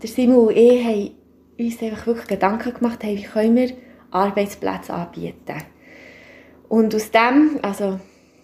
der 0.01 0.10
Simon 0.10 0.48
und 0.48 0.58
ich 0.58 0.86
haben 0.86 1.12
uns 1.60 1.81
einfach 1.81 2.08
wirklich 2.08 2.27
Gedanken 2.27 2.74
gemacht, 2.74 3.00
hey, 3.03 3.17
wie 3.17 3.24
können 3.24 3.55
wir 3.55 3.72
Arbeitsplätze 4.12 4.93
anbieten. 4.93 5.63
Und 6.67 6.93
aus 6.96 7.12
dem, 7.12 7.60
also 7.62 8.00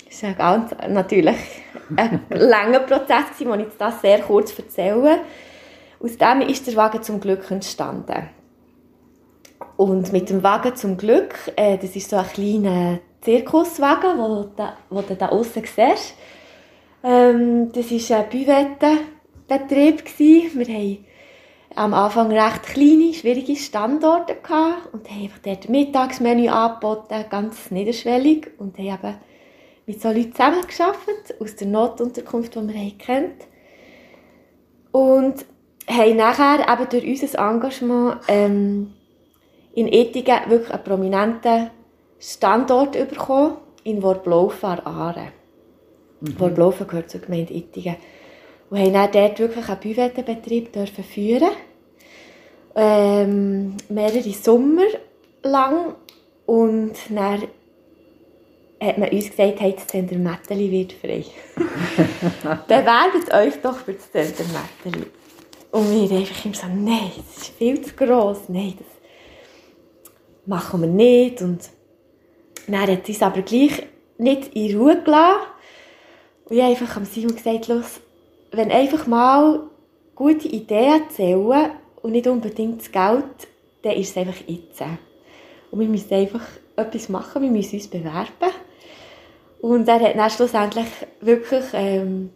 es 0.09 0.23
war 0.23 0.33
ganz, 0.33 0.71
natürlich 0.89 1.37
ein 1.95 2.21
langer 2.29 2.79
Prozess, 2.79 3.25
den 3.39 3.59
ich 3.59 3.67
das 3.77 4.01
sehr 4.01 4.19
kurz 4.19 4.57
erzähle. 4.57 5.19
Aus 5.99 6.17
dem 6.17 6.41
ist 6.41 6.67
der 6.67 6.75
Wagen 6.75 7.01
zum 7.01 7.19
Glück 7.19 7.49
entstanden. 7.49 8.29
Und 9.75 10.11
mit 10.11 10.29
dem 10.29 10.43
Wagen 10.43 10.75
zum 10.75 10.97
Glück, 10.97 11.35
äh, 11.55 11.77
das 11.77 11.95
ist 11.95 12.09
so 12.09 12.17
ein 12.17 12.25
kleiner 12.27 12.99
Zirkuswagen, 13.21 14.17
wo, 14.17 14.49
da, 14.55 14.77
wo 14.89 15.01
du 15.01 15.15
da 15.15 15.29
außen 15.29 15.63
siehst. 15.63 16.15
Ähm, 17.03 17.71
das 17.71 17.91
war 17.91 18.17
ein 18.17 18.29
Büvettenbetrieb. 18.29 20.03
Wir 20.19 20.67
haben 20.67 21.05
am 21.75 21.93
Anfang 21.93 22.31
recht 22.31 22.63
kleine, 22.63 23.13
schwierige 23.13 23.55
Standorte 23.55 24.35
gehabt 24.35 24.93
und 24.93 25.09
haben 25.09 25.23
einfach 25.23 25.39
dort 25.39 25.69
Mittagsmenü 25.69 26.47
angeboten, 26.47 27.25
ganz 27.29 27.69
niederschwellig 27.69 28.47
und 28.57 28.77
haben 28.79 28.85
eben 28.85 29.17
mit 29.85 30.01
so 30.01 30.09
Leuten 30.09 30.31
zusammengearbeitet, 30.31 31.39
aus 31.39 31.55
der 31.55 31.67
Notunterkunft, 31.67 32.55
die 32.55 32.67
wir 32.67 32.91
kennt 32.97 33.47
Und 34.91 35.45
haben 35.87 36.17
nachher 36.17 36.67
eben 36.67 36.89
durch 36.89 37.05
unser 37.23 37.39
Engagement 37.39 38.21
ähm, 38.27 38.93
in 39.75 39.87
Ettingen 39.87 40.49
wirklich 40.49 40.71
einen 40.73 40.83
prominenten 40.83 41.69
Standort 42.19 42.93
bekommen, 42.93 43.57
in 43.83 44.01
Worblaufen 44.01 44.79
Aare. 44.85 45.36
Mhm. 46.21 46.39
Worblaufen 46.39 46.87
gehört 46.87 47.09
zur 47.09 47.21
Gemeinde 47.21 47.53
Ettingen. 47.53 47.95
Und 48.69 48.79
haben 48.79 48.93
dann 48.93 49.11
dort 49.11 49.39
wirklich 49.39 49.69
einen 49.69 49.79
Büvettenbetrieb 49.79 50.69
führen 51.11 51.51
ähm, 52.77 53.75
mehrere 53.89 54.33
Sommer 54.33 54.85
lang 55.41 55.95
und 56.45 56.93
dann 57.09 57.43
hat 58.79 58.97
man 58.99 59.09
uns 59.09 59.31
gesagt, 59.31 59.59
hey, 59.59 59.73
das 59.75 59.87
Zentrum 59.87 60.21
Metteli 60.21 60.71
wird 60.71 60.93
frei. 60.93 61.25
Bewerbt 62.67 63.33
euch 63.33 63.59
doch 63.63 63.77
für 63.79 63.93
das 63.93 64.11
Zentrum 64.11 64.45
Metteli. 64.53 65.07
Und 65.71 65.91
wir 65.91 66.17
einfach 66.19 66.45
immer 66.45 66.53
so, 66.53 66.67
nein, 66.67 67.11
das 67.17 67.47
ist 67.47 67.57
viel 67.57 67.81
zu 67.81 67.95
gross, 67.95 68.41
nein, 68.47 68.75
das 68.77 68.87
machen 70.45 70.81
wir 70.81 70.87
nicht. 70.87 71.41
Und 71.41 71.61
dann 72.67 72.81
hat 72.81 73.09
uns 73.09 73.21
aber 73.23 73.41
gleich 73.41 73.87
nicht 74.19 74.55
in 74.55 74.77
Ruhe 74.77 75.01
gelassen. 75.01 75.47
Und 76.49 76.55
ich 76.55 76.61
habe 76.61 76.71
einfach 76.71 76.97
am 76.97 77.05
Simon 77.05 77.35
gesagt, 77.35 77.67
los, 77.67 77.99
wenn 78.51 78.71
einfach 78.71 79.05
mal 79.07 79.61
gute 80.15 80.47
Ideen 80.47 81.03
zählen, 81.09 81.71
und 82.01 82.13
nicht 82.13 82.27
unbedingt 82.27 82.79
das 82.79 82.91
Geld, 82.91 83.47
dann 83.81 83.93
ist 83.93 84.11
es 84.11 84.17
einfach 84.17 84.41
jetzt. 84.47 84.81
Und 85.71 85.79
wir 85.79 85.87
müssen 85.87 86.13
einfach 86.13 86.45
etwas 86.77 87.09
machen, 87.09 87.41
wir 87.41 87.51
müssen 87.51 87.75
uns 87.75 87.87
bewerben. 87.87 88.53
Und 89.59 89.87
er 89.89 89.99
hat 89.99 90.15
dann 90.15 90.29
schlussendlich 90.29 90.85
wirklich, 91.19 91.65
ähm, 91.73 92.29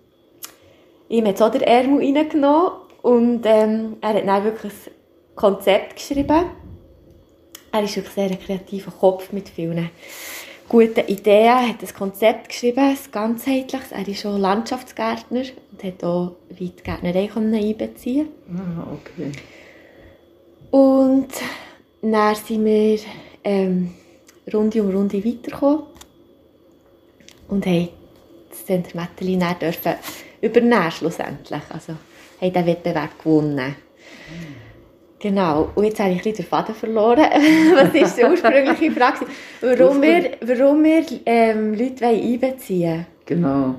ihm 1.08 1.26
hat 1.26 1.38
so 1.38 1.48
den 1.48 1.62
Ärmel 1.62 2.00
reingenommen 2.00 2.72
und 3.02 3.46
ähm, 3.46 3.98
er 4.02 4.16
hat 4.16 4.28
dann 4.28 4.44
wirklich 4.44 4.74
ein 4.88 5.36
Konzept 5.36 5.96
geschrieben. 5.96 6.46
Er 7.72 7.84
ist 7.84 7.96
wirklich 7.96 8.14
sehr 8.14 8.26
ein 8.26 8.40
kreativer 8.40 8.92
Kopf 8.92 9.32
mit 9.32 9.48
vielen 9.48 9.90
guten 10.70 11.08
Ideen, 11.08 11.70
hat 11.70 11.82
ein 11.82 11.94
Konzept 11.94 12.50
geschrieben, 12.50 12.80
ein 12.80 12.98
ganzheitliches. 13.12 13.92
Er 13.92 14.08
ist 14.08 14.26
auch 14.26 14.38
Landschaftsgärtner 14.38 15.44
und 15.72 15.84
hat 15.84 16.04
auch 16.04 16.36
die 16.50 16.72
Gärtnerei 16.84 17.30
einbeziehen 17.34 18.30
Ah, 18.50 18.88
okay. 18.94 19.32
Und 20.72 21.30
dann 22.02 22.36
sind 22.36 22.66
wir 22.66 23.00
ähm, 23.44 23.94
Runde 24.54 24.82
um 24.82 24.90
Runde 24.90 25.24
weitergekommen 25.24 25.84
und 27.50 27.66
haben 27.66 27.90
das 28.50 28.66
Zentrum 28.66 29.02
Metteli 29.02 29.38
dürfen 29.60 29.96
übernehmen 30.42 30.92
schlussendlich. 30.92 31.62
Also 31.70 31.94
haben 32.42 32.54
den 32.54 32.66
Wettbewerb 32.66 33.20
gewonnen. 33.20 33.76
Genau. 35.22 35.70
Und 35.76 35.84
jetzt 35.84 36.00
habe 36.00 36.12
ich 36.12 36.26
ein 36.26 36.34
den 36.34 36.46
Faden 36.46 36.74
verloren. 36.74 37.20
Was 37.76 37.94
ist 37.94 38.18
die 38.18 38.24
ursprüngliche 38.24 38.92
Frage? 38.92 39.26
Warum 39.62 40.02
wir, 40.02 40.32
warum 40.42 40.84
wir 40.84 41.06
ähm, 41.26 41.74
Leute 41.76 42.08
einbeziehen 42.08 42.92
wollen? 42.92 43.06
Genau. 43.26 43.76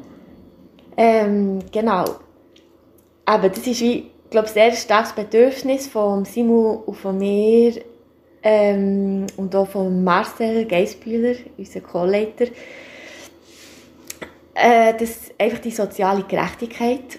Ähm, 0.97 1.59
genau. 1.73 2.05
Aber 3.25 3.49
das 3.49 3.67
ist 3.67 3.81
wie 3.81 4.13
glaube, 4.33 4.49
sehr 4.49 4.73
starkes 4.73 5.13
Bedürfnis 5.13 5.87
von 5.87 6.25
Simon 6.25 6.79
und 6.79 6.95
von 6.97 7.17
mir 7.17 7.75
ähm, 8.43 9.27
und 9.37 9.55
auch 9.55 9.69
von 9.69 10.03
Marcel 10.03 10.65
Geisbühler, 10.65 11.37
unser 11.57 11.81
Co-Leiter, 11.81 12.47
äh, 14.55 14.95
dass 14.95 15.31
einfach 15.39 15.61
die 15.61 15.71
soziale 15.71 16.25
Gerechtigkeit 16.25 17.19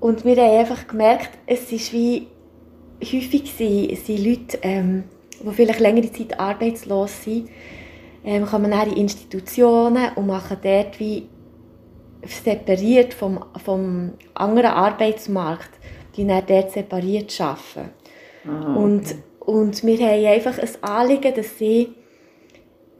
und 0.00 0.24
wir 0.24 0.36
haben 0.36 0.58
einfach 0.58 0.86
gemerkt, 0.86 1.30
es 1.46 1.72
ist 1.72 1.92
wie 1.92 2.28
häufig 3.02 3.52
sind, 3.52 4.08
Leute, 4.24 4.58
ähm, 4.62 5.04
die 5.40 5.52
vielleicht 5.52 5.80
längere 5.80 6.10
Zeit 6.10 6.38
arbeitslos 6.38 7.24
sind, 7.24 7.50
ähm, 8.24 8.46
kommen 8.46 8.70
dann 8.70 8.90
in 8.90 8.96
Institutionen 8.96 10.12
und 10.16 10.26
machen 10.26 10.56
dort 10.62 10.98
wie 10.98 11.28
separiert 12.24 13.14
vom, 13.14 13.44
vom 13.62 14.14
anderen 14.34 14.72
Arbeitsmarkt 14.72 15.70
die 16.16 16.26
dann 16.26 16.44
dort 16.46 16.72
separiert 16.72 17.40
arbeiten. 17.40 17.90
Ah, 18.46 18.60
okay. 18.60 18.78
Und, 18.78 19.14
und 19.40 19.84
wir 19.84 19.98
haben 19.98 20.26
einfach 20.26 20.58
ein 20.58 20.82
Anliegen, 20.82 21.34
dass 21.34 21.58
sie 21.58 21.94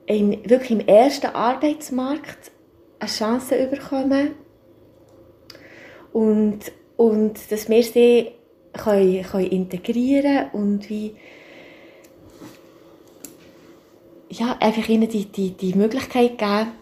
im, 0.07 0.31
wirklich 0.49 0.71
im 0.71 0.81
ersten 0.81 1.27
Arbeitsmarkt 1.27 2.53
eine 2.99 3.11
Chance 3.11 3.69
bekommen 3.71 4.33
und, 6.13 6.61
und 6.97 7.51
dass 7.51 7.69
wir 7.69 7.83
sie 7.83 8.33
können, 8.73 9.23
können 9.23 9.47
integrieren 9.47 10.51
und 10.53 10.89
wie 10.91 11.17
ja, 14.29 14.57
einfach 14.61 14.89
ihnen 14.89 15.09
die, 15.09 15.27
die, 15.27 15.51
die 15.51 15.75
Möglichkeit 15.75 16.39
geben, 16.39 16.73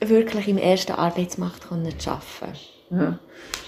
wirklich 0.00 0.48
im 0.48 0.58
ersten 0.58 0.92
Arbeitsmarkt 0.92 1.62
zu 1.98 2.10
arbeiten. 2.10 2.58
Ja. 2.90 3.18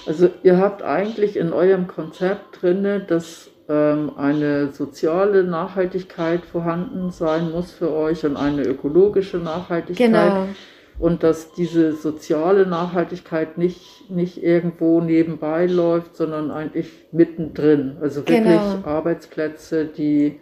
Also 0.07 0.31
ihr 0.43 0.59
habt 0.59 0.83
eigentlich 0.83 1.37
in 1.37 1.53
eurem 1.53 1.87
Konzept 1.87 2.63
drin, 2.63 3.03
dass 3.09 3.51
ähm, 3.69 4.13
eine 4.17 4.73
soziale 4.73 5.45
Nachhaltigkeit 5.45 6.45
vorhanden 6.45 7.11
sein 7.11 7.51
muss 7.51 7.73
für 7.73 7.91
euch 7.91 8.25
und 8.25 8.37
eine 8.37 8.63
ökologische 8.63 9.39
Nachhaltigkeit. 9.39 10.09
Genau. 10.09 10.49
Und 10.99 11.23
dass 11.25 11.53
diese 11.53 11.93
soziale 11.93 12.67
Nachhaltigkeit 12.67 13.59
nicht, 13.59 14.09
nicht 14.11 14.43
irgendwo 14.43 15.01
nebenbei 15.01 15.67
läuft, 15.67 16.15
sondern 16.17 16.51
eigentlich 16.53 16.89
mittendrin. 17.11 17.97
Also 18.01 18.21
wirklich 18.29 18.63
Genau. 18.63 18.87
Arbeitsplätze, 18.87 19.87
die 19.87 20.41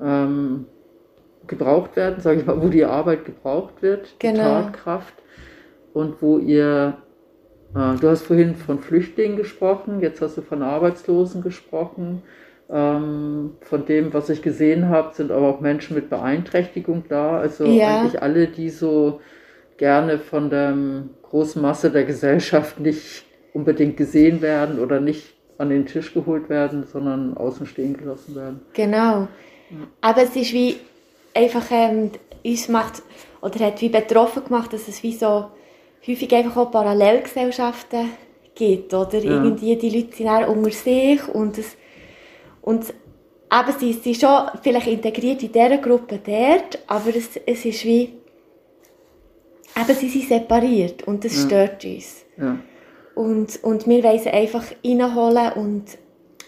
ähm, 0.00 0.64
gebraucht 1.46 1.96
werden, 1.96 2.20
sage 2.20 2.40
ich 2.40 2.46
mal, 2.46 2.62
wo 2.62 2.68
die 2.68 2.84
Arbeit 2.84 3.24
gebraucht 3.26 3.82
wird, 3.82 4.14
die 4.22 4.28
Genau. 4.28 4.42
Tatkraft. 4.42 5.14
Und 5.92 6.22
wo 6.22 6.38
ihr, 6.38 6.96
äh, 7.74 7.96
du 8.00 8.08
hast 8.08 8.22
vorhin 8.22 8.54
von 8.54 8.78
Flüchtlingen 8.78 9.36
gesprochen, 9.36 10.00
jetzt 10.00 10.22
hast 10.22 10.38
du 10.38 10.42
von 10.42 10.62
Arbeitslosen 10.62 11.42
gesprochen. 11.42 12.22
Ähm, 12.72 13.56
von 13.62 13.84
dem, 13.84 14.14
was 14.14 14.30
ich 14.30 14.42
gesehen 14.42 14.88
habe, 14.88 15.12
sind 15.12 15.32
aber 15.32 15.48
auch 15.48 15.60
Menschen 15.60 15.96
mit 15.96 16.08
Beeinträchtigung 16.08 17.04
da. 17.08 17.38
Also 17.38 17.64
Ja. 17.66 17.88
eigentlich 17.88 18.22
alle, 18.22 18.46
die 18.46 18.70
so 18.70 19.20
gerne 19.80 20.18
von 20.18 20.50
der 20.50 20.76
großen 21.22 21.60
Masse 21.60 21.90
der 21.90 22.04
Gesellschaft 22.04 22.78
nicht 22.88 23.24
unbedingt 23.54 23.96
gesehen 23.96 24.40
werden 24.42 24.78
oder 24.78 25.00
nicht 25.00 25.34
an 25.58 25.70
den 25.70 25.86
Tisch 25.86 26.14
geholt 26.14 26.48
werden, 26.48 26.84
sondern 26.84 27.36
außen 27.36 27.66
stehen 27.66 27.96
gelassen 27.96 28.34
werden. 28.36 28.60
Genau. 28.74 29.26
Aber 30.00 30.22
es 30.22 30.36
ist 30.36 30.52
wie 30.52 30.76
einfach 31.34 31.66
ähm, 31.70 32.10
uns 32.44 32.68
macht 32.68 33.02
oder 33.40 33.66
hat 33.66 33.80
wie 33.80 33.88
betroffen 33.88 34.44
gemacht, 34.44 34.72
dass 34.72 34.86
es 34.86 35.02
wie 35.02 35.12
so 35.12 35.46
häufig 36.06 36.32
einfach 36.34 36.56
auch 36.56 36.70
Parallelgesellschaften 36.70 38.10
gibt 38.54 38.92
oder 38.92 39.18
Ja. 39.18 39.30
irgendwie 39.44 39.76
die 39.76 39.90
Leute 39.90 40.16
sind 40.16 40.26
dann 40.26 40.44
unter 40.44 40.70
sich 40.70 41.26
und 41.28 41.56
es 41.58 41.76
und 42.62 42.92
aber 43.48 43.72
sie 43.72 43.92
sind 43.94 44.16
schon 44.16 44.48
vielleicht 44.62 44.86
integriert 44.86 45.42
in 45.42 45.50
dieser 45.52 45.78
Gruppe 45.78 46.20
dort, 46.24 46.78
aber 46.86 47.10
es, 47.16 47.30
es 47.46 47.64
ist 47.64 47.84
wie 47.84 48.19
eben 49.76 49.94
sie 49.98 50.08
sind 50.08 50.28
separiert 50.28 51.02
und 51.06 51.24
das 51.24 51.34
Ja. 51.34 51.40
stört 51.46 51.84
uns. 51.84 52.24
Ja, 52.36 52.58
Und, 53.14 53.62
und 53.62 53.86
wir 53.86 54.02
wollen 54.02 54.18
sie 54.18 54.30
einfach 54.30 54.64
reinholen 54.84 55.52
und, 55.52 55.98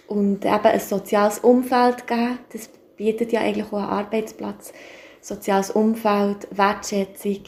und 0.06 0.44
eben 0.44 0.64
ein 0.64 0.80
soziales 0.80 1.38
Umfeld 1.40 2.06
geben. 2.06 2.38
Das 2.52 2.70
bietet 2.96 3.32
ja 3.32 3.40
eigentlich 3.40 3.66
auch 3.66 3.78
einen 3.78 3.88
Arbeitsplatz. 3.88 4.72
Soziales 5.20 5.70
Umfeld, 5.70 6.48
Wertschätzung, 6.50 7.38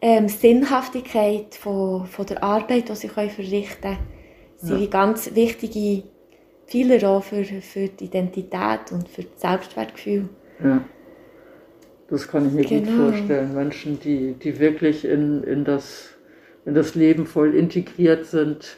ähm, 0.00 0.28
Sinnhaftigkeit 0.28 1.54
von, 1.54 2.06
von 2.06 2.26
der 2.26 2.42
Arbeit, 2.42 2.88
die 2.88 2.94
sie 2.96 3.08
können 3.08 3.30
verrichten 3.30 3.80
können. 3.82 3.98
Das 4.60 4.70
Ja. 4.70 4.78
sind 4.78 4.90
ganz 4.90 5.34
wichtige 5.34 6.02
Pfeiler 6.66 7.08
auch 7.08 7.22
für, 7.22 7.44
für 7.44 7.88
die 7.88 8.04
Identität 8.06 8.90
und 8.90 9.08
für 9.08 9.22
das 9.24 9.40
Selbstwertgefühl. 9.40 10.28
ja. 10.64 10.82
Das 12.08 12.28
kann 12.28 12.46
ich 12.46 12.52
mir 12.52 12.62
gut 12.62 12.86
Genau. 12.86 13.10
vorstellen. 13.10 13.54
Menschen, 13.54 13.98
die, 14.00 14.34
die 14.34 14.58
wirklich 14.60 15.04
in, 15.04 15.42
in, 15.42 15.64
das, 15.64 16.10
in 16.64 16.74
das 16.74 16.94
Leben 16.94 17.26
voll 17.26 17.54
integriert 17.54 18.26
sind, 18.26 18.76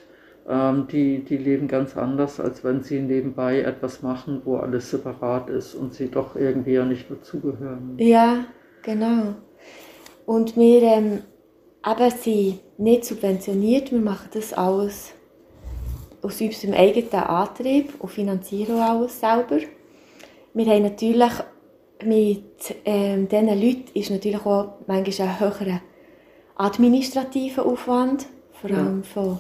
ähm, 0.49 0.87
die, 0.91 1.19
die 1.25 1.37
leben 1.37 1.69
ganz 1.69 1.97
anders, 1.97 2.41
als 2.41 2.65
wenn 2.65 2.83
sie 2.83 3.01
nebenbei 3.01 3.61
etwas 3.61 4.03
machen, 4.03 4.41
wo 4.45 4.57
alles 4.57 4.91
separat 4.91 5.51
ist 5.51 5.75
und 5.75 5.93
sie 5.93 6.09
doch 6.11 6.37
irgendwie 6.37 6.73
ja 6.73 6.85
nicht 6.87 7.11
dazugehören. 7.11 7.97
Ja, 7.99 8.47
genau. 8.83 9.35
Und 10.25 10.57
wir 10.57 10.83
ähm, 10.83 11.19
eben 11.87 12.11
sind 12.11 12.61
nicht 12.79 13.05
subventioniert, 13.05 13.93
wir 13.93 14.01
machen 14.01 14.31
das 14.33 14.55
alles 14.55 15.13
aus 16.23 16.41
unserem 16.41 16.75
eigenen 16.75 17.23
Antrieb 17.25 17.93
und 17.99 18.11
finanzieren 18.11 18.77
auch 18.77 19.01
alles 19.01 19.21
selber. 19.21 19.59
Wir 20.55 20.67
haben 20.67 20.83
natürlich 20.83 21.33
mit 22.05 22.75
ähm, 22.85 23.29
diesen 23.29 23.49
Leuten 23.49 23.85
ist 23.95 24.11
natürlich 24.11 24.45
auch 24.45 24.75
manchmal 24.87 25.29
ein 25.29 25.41
höherer 25.41 25.81
administrativer 26.57 27.65
Aufwand, 27.67 28.27
vor 28.53 28.71
Ja. 28.71 28.79
allem 28.79 29.05
von 29.05 29.39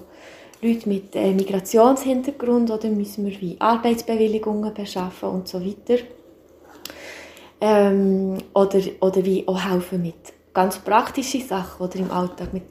Leuten 0.62 0.88
mit 0.88 1.14
äh, 1.14 1.32
Migrationshintergrund 1.32 2.70
oder 2.70 2.88
müssen 2.88 3.26
wir 3.26 3.40
wie 3.40 3.56
Arbeitsbewilligungen 3.60 4.72
beschaffen 4.74 5.28
und 5.28 5.48
so 5.48 5.60
weiter. 5.64 6.02
Ähm, 7.60 8.38
oder, 8.54 8.80
oder 9.00 9.24
wie 9.24 9.46
auch 9.46 9.60
helfen 9.70 10.02
mit 10.02 10.14
ganz 10.54 10.78
praktischen 10.78 11.42
Sachen 11.42 11.84
oder 11.84 11.96
im 11.96 12.10
Alltag 12.10 12.52
mit 12.52 12.62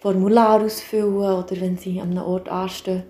Formular 0.00 0.62
ausfüllen 0.62 1.14
oder 1.16 1.60
wenn 1.60 1.76
sie 1.76 2.00
an 2.00 2.12
einem 2.12 2.22
Ort 2.24 2.48
anstehen. 2.48 3.02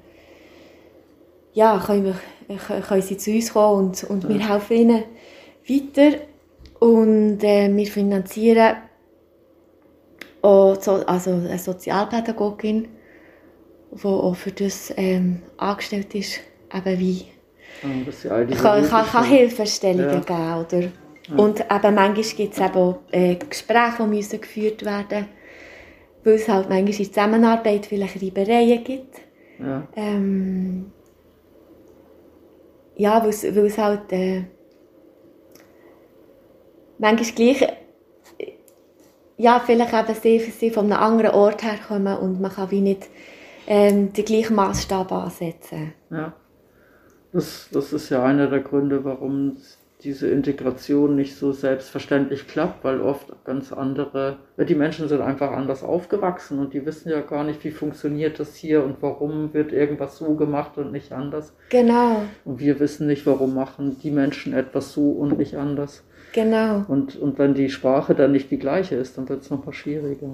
Ja, 1.52 1.82
können, 1.84 2.14
wir, 2.48 2.56
können- 2.56 3.02
sie 3.02 3.16
zu 3.18 3.30
uns 3.30 3.52
kommen 3.52 3.88
und, 3.88 4.04
und 4.04 4.28
wir 4.28 4.48
helfen 4.48 4.76
ihnen 4.76 5.02
weiter. 5.68 6.18
Und 6.80 7.42
äh, 7.42 7.74
wir 7.74 7.86
finanzieren 7.86 8.76
auch 10.42 10.80
so, 10.80 10.92
also 11.06 11.30
eine 11.32 11.58
Sozialpädagogin, 11.58 12.88
die 13.90 14.04
auch 14.06 14.36
für 14.36 14.52
das 14.52 14.92
ähm, 14.96 15.42
angestellt 15.56 16.14
ist, 16.14 16.40
eben 16.72 16.98
wie 16.98 17.24
diese 17.82 18.28
kann, 18.62 18.82
kann, 18.88 19.06
kann 19.06 19.24
Hilfe- 19.24 19.24
Hilfestellungen 19.24 20.10
Ja. 20.10 20.20
geben. 20.20 20.64
Oder? 21.32 21.42
Und 21.42 21.60
eben 21.60 21.94
manchmal 21.94 22.14
gibt 22.36 22.54
es 22.54 22.60
eben 22.60 22.74
auch 22.76 22.98
äh, 23.10 23.34
Gespräche, 23.34 24.02
die 24.02 24.08
müssen 24.08 24.40
geführt 24.40 24.84
werden 24.84 25.26
weil 26.24 26.34
es 26.34 26.48
halt 26.48 26.68
manchmal 26.68 26.88
in 26.88 27.06
Zusammenarbeit 27.06 27.86
vielleicht 27.86 28.20
Reibereien 28.20 28.84
gibt. 28.84 29.16
Ja, 29.60 29.86
Ähm, 29.96 30.92
ja, 32.96 33.22
weil 33.22 33.30
es, 33.30 33.44
weil 33.44 33.66
es 33.66 33.78
halt 33.78 34.12
äh, 34.12 34.42
manchmal 36.98 37.30
gleich 37.32 37.66
ja, 39.38 39.60
vielleicht 39.64 39.94
eben 39.94 40.14
sie, 40.20 40.38
sie 40.38 40.70
von 40.70 40.92
einem 40.92 41.00
anderen 41.00 41.30
Ort 41.30 41.62
herkommen 41.62 42.18
und 42.18 42.40
man 42.40 42.50
kann 42.50 42.70
wie 42.70 42.80
nicht 42.80 43.08
ähm, 43.66 44.12
den 44.12 44.24
gleichen 44.24 44.56
Maßstab 44.56 45.10
ansetzen. 45.12 45.94
ja. 46.10 46.34
Das, 47.30 47.68
das 47.70 47.92
ist 47.92 48.08
ja 48.08 48.24
einer 48.24 48.46
der 48.46 48.60
Gründe, 48.60 49.04
warum 49.04 49.58
diese 50.02 50.30
Integration 50.30 51.16
nicht 51.16 51.36
so 51.36 51.52
selbstverständlich 51.52 52.46
klappt, 52.46 52.84
weil 52.84 53.00
oft 53.00 53.44
ganz 53.44 53.72
andere, 53.72 54.38
die 54.56 54.74
Menschen 54.74 55.08
sind 55.08 55.20
einfach 55.20 55.50
anders 55.50 55.82
aufgewachsen 55.82 56.58
und 56.58 56.72
die 56.72 56.86
wissen 56.86 57.10
ja 57.10 57.20
gar 57.20 57.44
nicht, 57.44 57.62
wie 57.64 57.70
funktioniert 57.70 58.38
das 58.38 58.54
hier 58.54 58.84
und 58.84 59.02
warum 59.02 59.52
wird 59.52 59.72
irgendwas 59.72 60.16
so 60.16 60.36
gemacht 60.36 60.78
und 60.78 60.92
nicht 60.92 61.12
anders. 61.12 61.54
Genau, 61.68 62.22
Und 62.44 62.60
wir 62.60 62.80
wissen 62.80 63.08
nicht, 63.08 63.26
warum 63.26 63.54
machen 63.54 63.98
die 64.02 64.12
Menschen 64.12 64.54
etwas 64.54 64.92
so 64.92 65.10
und 65.10 65.36
nicht 65.36 65.56
anders. 65.56 66.04
Genau, 66.44 66.84
Und, 66.88 67.16
und 67.16 67.38
wenn 67.38 67.54
die 67.54 67.68
Sprache 67.70 68.14
dann 68.14 68.32
nicht 68.32 68.50
die 68.50 68.58
gleiche 68.58 68.94
ist, 68.96 69.16
dann 69.18 69.28
wird 69.28 69.42
es 69.42 69.50
nochmal 69.50 69.72
schwieriger. 69.74 70.28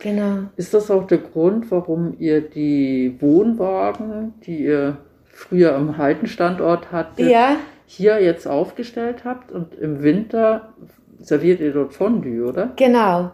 genau. 0.00 0.44
Ist 0.56 0.74
das 0.74 0.90
auch 0.90 1.06
der 1.06 1.18
Grund, 1.18 1.70
warum 1.70 2.14
ihr 2.18 2.40
die 2.40 3.16
Wohnwagen, 3.20 4.34
die 4.46 4.64
ihr 4.64 4.96
früher 5.26 5.74
am 5.74 5.96
Haltenstandort 5.98 6.92
hattet, 6.92 7.28
Ja, 7.30 7.56
hier 7.86 8.22
jetzt 8.22 8.46
aufgestellt 8.46 9.24
habt 9.24 9.50
und 9.52 9.74
im 9.74 10.02
Winter 10.02 10.72
serviert 11.20 11.60
ihr 11.60 11.72
dort 11.72 11.94
Fondue, 11.94 12.44
oder? 12.48 12.72
genau. 12.76 13.30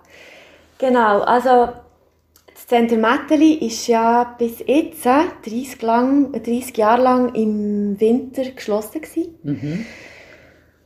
Genau, 0.81 1.23
also 1.23 1.73
das 2.55 2.67
Zentrum 2.69 3.01
Metteli 3.01 3.55
ist 3.55 3.87
ja 3.89 4.37
bis 4.39 4.61
jetzt 4.65 5.05
äh, 5.07 5.23
30, 5.45 5.83
lang, 5.83 6.33
30 6.33 6.77
Jahre 6.77 7.03
lang 7.03 7.35
im 7.35 8.01
Winter 8.01 8.43
geschlossen 8.55 9.01
gewesen. 9.01 9.35
Mhm. 9.43 9.85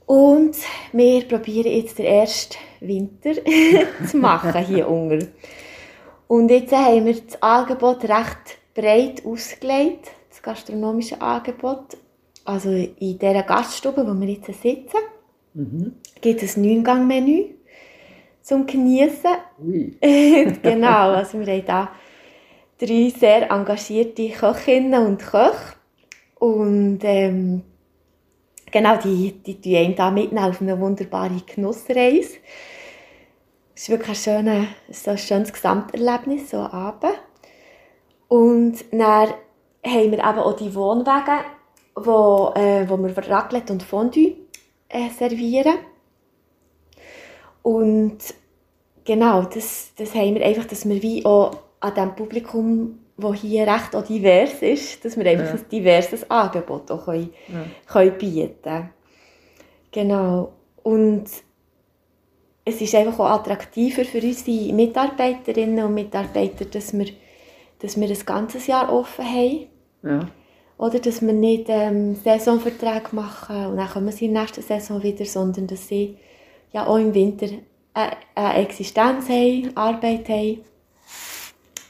Und 0.07 0.57
wir 0.93 1.27
probieren 1.29 1.73
jetzt 1.73 1.99
den 1.99 2.07
ersten 2.07 2.57
Winter 2.81 3.33
zu 4.07 4.17
machen 4.17 4.55
hier 4.67 4.89
unten. 4.89 5.33
Und 6.29 6.51
jetzt 6.51 6.73
haben 6.73 7.07
wir 7.07 7.15
das 7.15 7.43
Angebot 7.43 8.05
recht 8.05 8.59
breit 8.75 9.25
ausgelegt, 9.25 10.11
das 10.31 10.43
gastronomische 10.43 11.21
Angebot. 11.21 11.97
Also 12.45 12.71
in 12.71 13.19
dieser 13.19 13.43
Gaststube, 13.43 14.07
wo 14.07 14.19
wir 14.21 14.29
jetzt 14.29 14.47
sitzen, 14.47 14.99
Mhm. 15.55 15.97
gibt 16.21 16.43
es 16.43 16.57
ein 16.57 16.63
Neungang-Menü 16.63 17.45
zum 18.41 18.67
Genießen. 18.67 19.31
Genau, 20.63 21.11
also 21.11 21.39
wir 21.41 21.47
haben 21.47 21.67
da 21.67 21.91
drei 22.79 23.13
sehr 23.17 23.51
engagierte 23.51 24.31
Köchinnen 24.31 25.07
und 25.07 25.19
Köche. 25.19 25.75
Und 26.37 27.01
ähm, 27.03 27.63
genau, 28.73 28.97
die, 28.97 29.33
die 29.33 29.61
tun 29.61 29.77
einen 29.77 29.95
da 29.95 30.11
mitnehmen 30.11 30.47
auf 30.47 30.61
eine 30.61 30.81
wunderbare 30.81 31.41
Genussreise. 31.47 32.39
Es 33.75 33.83
ist 33.83 33.89
wirklich 33.89 34.09
ein, 34.09 34.15
schöner, 34.17 34.67
so 34.91 35.13
ein 35.13 35.19
schönes 35.19 35.53
Gesamterlebnis, 35.53 36.51
so 36.51 36.59
Abend. 36.59 37.15
Und 38.29 38.85
dann 38.91 39.29
haben 39.85 40.11
wir 40.11 40.19
eben 40.19 40.23
auch 40.23 40.57
die 40.57 40.75
Wohnwagen, 40.75 41.41
wo, 41.95 42.53
äh, 42.55 42.89
wo 42.89 42.97
wir 42.97 43.17
Raclette 43.17 43.73
und 43.73 43.83
Fondue 43.83 44.37
äh, 44.89 45.11
servieren. 45.11 45.75
Und 47.63 48.19
genau, 49.05 49.43
das, 49.43 49.93
das 49.97 50.15
haben 50.15 50.35
wir 50.35 50.45
einfach, 50.45 50.65
dass 50.65 50.89
wir 50.89 51.03
wie 51.03 51.25
auch 51.25 51.57
an 51.81 51.95
dem 51.95 52.15
Publikum, 52.15 52.99
das 53.17 53.37
hier 53.37 53.67
recht 53.67 53.95
auch 53.95 54.05
divers 54.05 54.63
ist, 54.63 55.05
dass 55.05 55.17
wir 55.17 55.27
einfach 55.27 55.47
ja. 55.47 55.53
ein 55.53 55.69
diverses 55.71 56.31
Angebot 56.31 56.91
auch 56.91 57.05
können, 57.05 57.31
ja. 57.49 57.65
können 57.87 58.19
bieten 58.19 58.91
Genau. 59.91 60.53
Und 60.83 61.25
es 62.65 62.81
ist 62.81 62.95
einfach 62.95 63.19
auch 63.19 63.31
attraktiver 63.31 64.05
für 64.05 64.21
unsere 64.21 64.73
Mitarbeiterinnen 64.73 65.85
und 65.85 65.95
Mitarbeiter, 65.95 66.65
dass 66.65 66.97
wir, 66.97 67.07
dass 67.81 68.01
wir 68.01 68.09
das 68.09 68.25
ganze 68.25 68.59
Jahr 68.59 68.93
offen 68.93 69.25
haben. 69.25 69.67
Ja. 70.03 70.29
Oder 70.79 70.99
dass 70.99 71.23
wir 71.23 71.33
nicht 71.33 71.67
ähm, 71.69 72.17
Saisonverträge 72.17 73.09
machen 73.13 73.67
und 73.67 73.77
dann 73.77 73.89
kommen 73.89 74.11
sie 74.11 74.25
in 74.25 74.35
der 74.35 74.43
nächsten 74.43 74.63
Saison 74.63 75.03
wieder, 75.03 75.25
sondern 75.25 75.67
dass 75.69 75.87
sie 75.87 76.17
ja 76.73 76.87
auch 76.87 76.97
im 76.97 77.15
Winter 77.15 77.47
eine, 77.95 78.17
eine 78.35 78.63
Existenz 78.63 79.29
haben, 79.29 79.77
Arbeit 79.77 80.29
haben. 80.29 80.61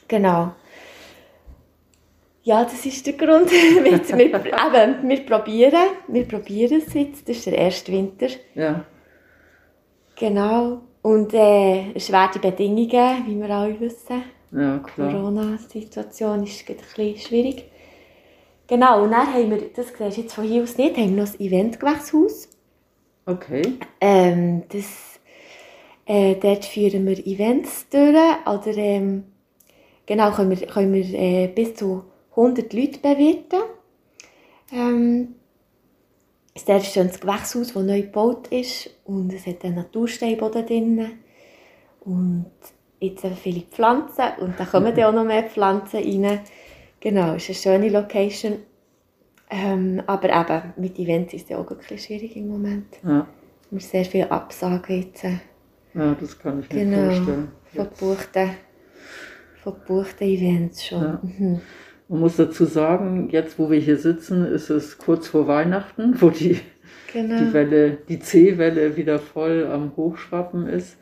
Genau. 0.08 0.52
Ja, 2.44 2.64
das 2.64 2.84
ist 2.84 3.06
der 3.06 3.12
Grund. 3.14 3.50
wir, 3.50 3.84
wir, 3.84 4.34
eben, 4.34 5.08
wir 5.08 5.26
probieren, 5.26 5.90
wir 6.08 6.24
probieren 6.26 6.82
es 6.84 6.92
jetzt. 6.92 7.28
Das 7.28 7.36
ist 7.36 7.46
der 7.46 7.58
erste 7.58 7.92
Winter. 7.92 8.28
Ja. 8.54 8.84
Genau. 10.16 10.80
Und 11.02 11.32
äh, 11.34 11.98
schwere 11.98 12.38
Bedingungen, 12.40 13.26
wie 13.26 13.40
wir 13.40 13.50
alle 13.50 13.78
wissen. 13.80 14.22
Ja, 14.52 14.78
klar. 14.78 15.08
Die 15.08 15.14
Corona-Situation 15.14 16.42
ist 16.42 16.68
ein 16.68 16.76
bisschen 16.76 17.16
schwierig. 17.18 17.64
Genau, 18.66 19.02
und 19.02 19.10
dann 19.10 19.32
haben 19.32 19.50
wir, 19.50 19.68
das 19.74 19.88
siehst 19.88 20.00
du 20.00 20.20
jetzt 20.22 20.34
von 20.34 20.44
hier 20.44 20.62
aus 20.62 20.78
nicht, 20.78 20.96
haben 20.96 21.16
wir 21.16 21.24
noch 21.24 21.30
das 21.30 21.40
Eventgewächshaus. 21.40 22.48
Okay. 23.26 23.78
Ähm, 24.00 24.62
das, 24.68 25.20
äh, 26.06 26.36
dort 26.36 26.64
führen 26.64 27.06
wir 27.06 27.18
Events 27.26 27.88
durch, 27.88 28.16
oder 28.46 28.76
ähm, 28.76 29.24
genau, 30.06 30.30
können 30.32 30.50
wir, 30.50 30.66
können 30.66 30.92
wir 30.92 31.04
äh, 31.04 31.48
bis 31.48 31.74
zu 31.74 32.04
100 32.36 32.72
Leute 32.72 32.98
bewirten. 32.98 33.60
Ähm, 34.72 35.34
es 36.54 36.62
ist 36.62 36.70
ein 36.70 36.82
schönes 36.82 37.20
Gewächshaus, 37.20 37.72
das 37.72 37.74
neu 37.74 38.02
gebaut 38.02 38.48
ist 38.48 38.90
und 39.04 39.32
es 39.32 39.46
hat 39.46 39.64
einen 39.64 39.76
Natursteinboden 39.76 40.66
drin 40.66 41.10
und 42.00 42.50
jetzt 43.00 43.24
viele 43.42 43.62
Pflanzen 43.62 44.24
und 44.40 44.58
da 44.58 44.64
kommen 44.64 44.94
dann 44.94 45.04
auch 45.04 45.12
noch 45.12 45.24
mehr 45.24 45.44
Pflanzen 45.44 46.02
rein. 46.02 46.40
Genau, 47.00 47.34
es 47.34 47.48
ist 47.48 47.66
eine 47.66 47.78
schöne 47.78 47.92
Location. 47.92 48.58
Ähm, 49.50 50.02
aber 50.06 50.30
eben, 50.30 50.72
mit 50.76 50.98
Events 50.98 51.34
ist 51.34 51.50
es 51.50 51.56
auch 51.56 51.70
ein 51.70 51.76
bisschen 51.76 51.98
schwierig 51.98 52.36
im 52.36 52.48
Moment. 52.48 52.86
Ja. 53.04 53.26
Wir 53.70 53.80
sehr 53.80 54.04
viel 54.04 54.24
Absagen 54.24 55.02
jetzt. 55.02 55.24
Ja, 55.24 56.14
das 56.18 56.38
kann 56.38 56.60
ich 56.60 56.72
mir 56.72 56.84
genau, 56.84 57.06
vorstellen. 57.06 57.48
Verbuchte, 57.66 58.50
verbuchte 59.62 60.24
Events 60.24 60.86
schon. 60.86 61.02
Ja. 61.02 61.20
Mhm. 61.22 61.60
Man 62.12 62.20
muss 62.20 62.36
dazu 62.36 62.66
sagen, 62.66 63.30
jetzt 63.30 63.58
wo 63.58 63.70
wir 63.70 63.78
hier 63.78 63.96
sitzen, 63.96 64.44
ist 64.44 64.68
es 64.68 64.98
kurz 64.98 65.28
vor 65.28 65.48
Weihnachten, 65.48 66.20
wo 66.20 66.28
die, 66.28 66.60
genau. 67.10 67.38
die 67.38 67.54
Welle, 67.54 67.96
die 68.06 68.18
C-Welle 68.18 68.98
wieder 68.98 69.18
voll 69.18 69.66
am 69.66 69.96
Hochschwappen 69.96 70.66
ist. 70.66 70.98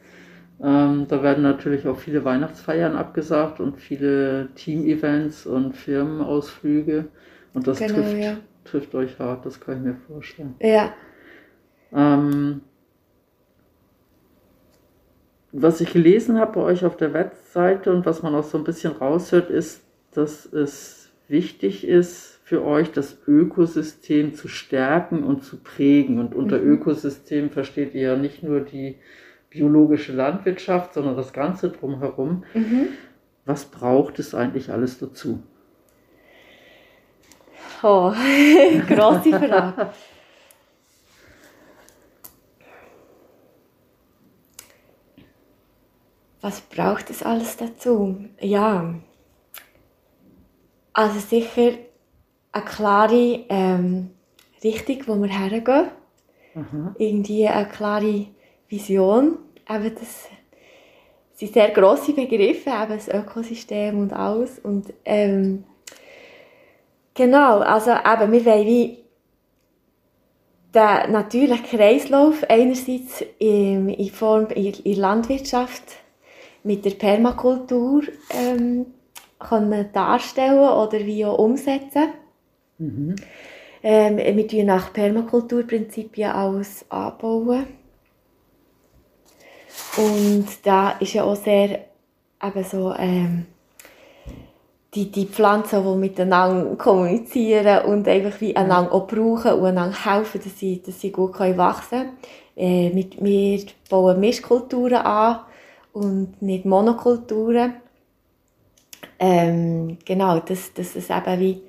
Ähm, 0.62 1.06
da 1.08 1.20
werden 1.24 1.42
natürlich 1.42 1.88
auch 1.88 1.98
viele 1.98 2.24
Weihnachtsfeiern 2.24 2.94
abgesagt 2.94 3.58
und 3.58 3.78
viele 3.78 4.50
Team-Events 4.54 5.46
und 5.46 5.76
Firmenausflüge. 5.76 7.06
Und 7.54 7.66
das 7.66 7.80
genau, 7.80 7.94
trifft, 7.94 8.16
ja. 8.16 8.36
trifft 8.62 8.94
euch 8.94 9.18
hart, 9.18 9.44
das 9.44 9.58
kann 9.58 9.78
ich 9.78 9.82
mir 9.82 9.96
vorstellen. 10.06 10.54
Ja. 10.60 10.92
Ähm, 11.92 12.60
was 15.50 15.80
ich 15.80 15.92
gelesen 15.92 16.38
habe 16.38 16.52
bei 16.52 16.60
euch 16.60 16.84
auf 16.84 16.96
der 16.96 17.12
Webseite 17.14 17.92
und 17.92 18.06
was 18.06 18.22
man 18.22 18.32
auch 18.36 18.44
so 18.44 18.58
ein 18.58 18.64
bisschen 18.64 18.92
raushört, 18.92 19.50
ist, 19.50 19.82
dass 20.12 20.44
es 20.46 20.99
wichtig 21.30 21.86
ist 21.86 22.40
für 22.44 22.64
euch, 22.64 22.90
das 22.90 23.16
Ökosystem 23.26 24.34
zu 24.34 24.48
stärken 24.48 25.22
und 25.22 25.44
zu 25.44 25.58
prägen. 25.58 26.18
Und 26.18 26.34
unter 26.34 26.58
mhm. 26.58 26.72
Ökosystem 26.72 27.50
versteht 27.50 27.94
ihr 27.94 28.02
ja 28.02 28.16
nicht 28.16 28.42
nur 28.42 28.60
die 28.60 28.96
biologische 29.48 30.12
Landwirtschaft, 30.12 30.94
sondern 30.94 31.16
das 31.16 31.32
Ganze 31.32 31.70
drumherum. 31.70 32.44
Mhm. 32.54 32.88
Was 33.44 33.64
braucht 33.64 34.18
es 34.18 34.34
eigentlich 34.34 34.70
alles 34.70 34.98
dazu? 34.98 35.42
Oh, 37.82 38.12
große 38.88 39.30
Frage. 39.30 39.90
Was 46.42 46.62
braucht 46.62 47.10
es 47.10 47.22
alles 47.22 47.56
dazu? 47.56 48.24
Ja, 48.40 48.94
also 51.00 51.18
sicher 51.18 51.72
eine 52.52 52.64
klare 52.64 53.44
ähm, 53.48 54.10
Richtung, 54.62 55.02
wo 55.06 55.16
wir 55.16 55.28
hergehen. 55.28 55.88
Mhm. 56.54 56.94
Irgendwie 56.98 57.48
eine 57.48 57.68
klare 57.68 58.26
Vision. 58.68 59.38
Eben 59.68 59.94
das 59.94 60.28
sind 61.34 61.54
sehr 61.54 61.70
grosse 61.70 62.12
Begriffe, 62.12 62.70
eben 62.70 62.96
das 62.96 63.08
Ökosystem 63.08 63.98
und 63.98 64.12
alles. 64.12 64.58
Und 64.58 64.92
ähm, 65.06 65.64
genau, 67.14 67.60
also 67.60 67.92
eben, 67.92 68.32
wir 68.32 68.44
wollen 68.44 68.66
wie 68.66 68.98
den 70.74 71.12
natürlichen 71.12 71.64
Kreislauf 71.64 72.44
einerseits 72.48 73.24
in, 73.38 73.88
in 73.88 74.10
Form 74.10 74.48
in, 74.48 74.74
in 74.84 74.98
Landwirtschaft 74.98 75.84
mit 76.62 76.84
der 76.84 76.90
Permakultur 76.90 78.02
ähm, 78.30 78.86
können 79.40 79.90
darstellen 79.92 80.58
oder 80.58 80.98
wie 81.00 81.24
auch 81.24 81.38
umsetzen. 81.38 82.12
Mhm. 82.78 83.16
Ähm, 83.82 84.18
wir 84.18 84.46
tun 84.46 84.66
nach 84.66 84.92
Permakulturprinzipien 84.92 86.30
alles 86.30 86.84
anbauen. 86.90 87.66
Und 89.96 90.46
da 90.62 90.90
ist 91.00 91.14
ja 91.14 91.24
auch 91.24 91.36
sehr 91.36 91.86
eben 92.42 92.64
so, 92.64 92.94
ähm, 92.96 93.46
die, 94.94 95.10
die 95.10 95.26
Pflanzen, 95.26 95.84
die 95.84 95.96
miteinander 95.96 96.76
kommunizieren 96.76 97.84
und 97.84 98.08
einfach 98.08 98.40
wie 98.40 98.56
einander 98.56 98.92
auch 98.92 99.06
brauchen 99.06 99.52
und 99.52 99.66
einander 99.66 100.04
helfen, 100.04 100.40
dass 100.42 100.58
sie, 100.58 100.82
dass 100.82 101.00
sie 101.00 101.12
gut 101.12 101.38
wachsen 101.38 101.98
können. 101.98 102.16
Äh, 102.56 103.08
wir 103.20 103.66
bauen 103.88 104.20
Mischkulturen 104.20 104.94
an 104.94 105.40
und 105.92 106.42
nicht 106.42 106.64
Monokulturen. 106.64 107.74
Ähm, 109.18 109.98
genau, 110.04 110.40
dass, 110.40 110.72
dass 110.72 110.96
es 110.96 111.10
eben 111.10 111.40
wie 111.40 111.62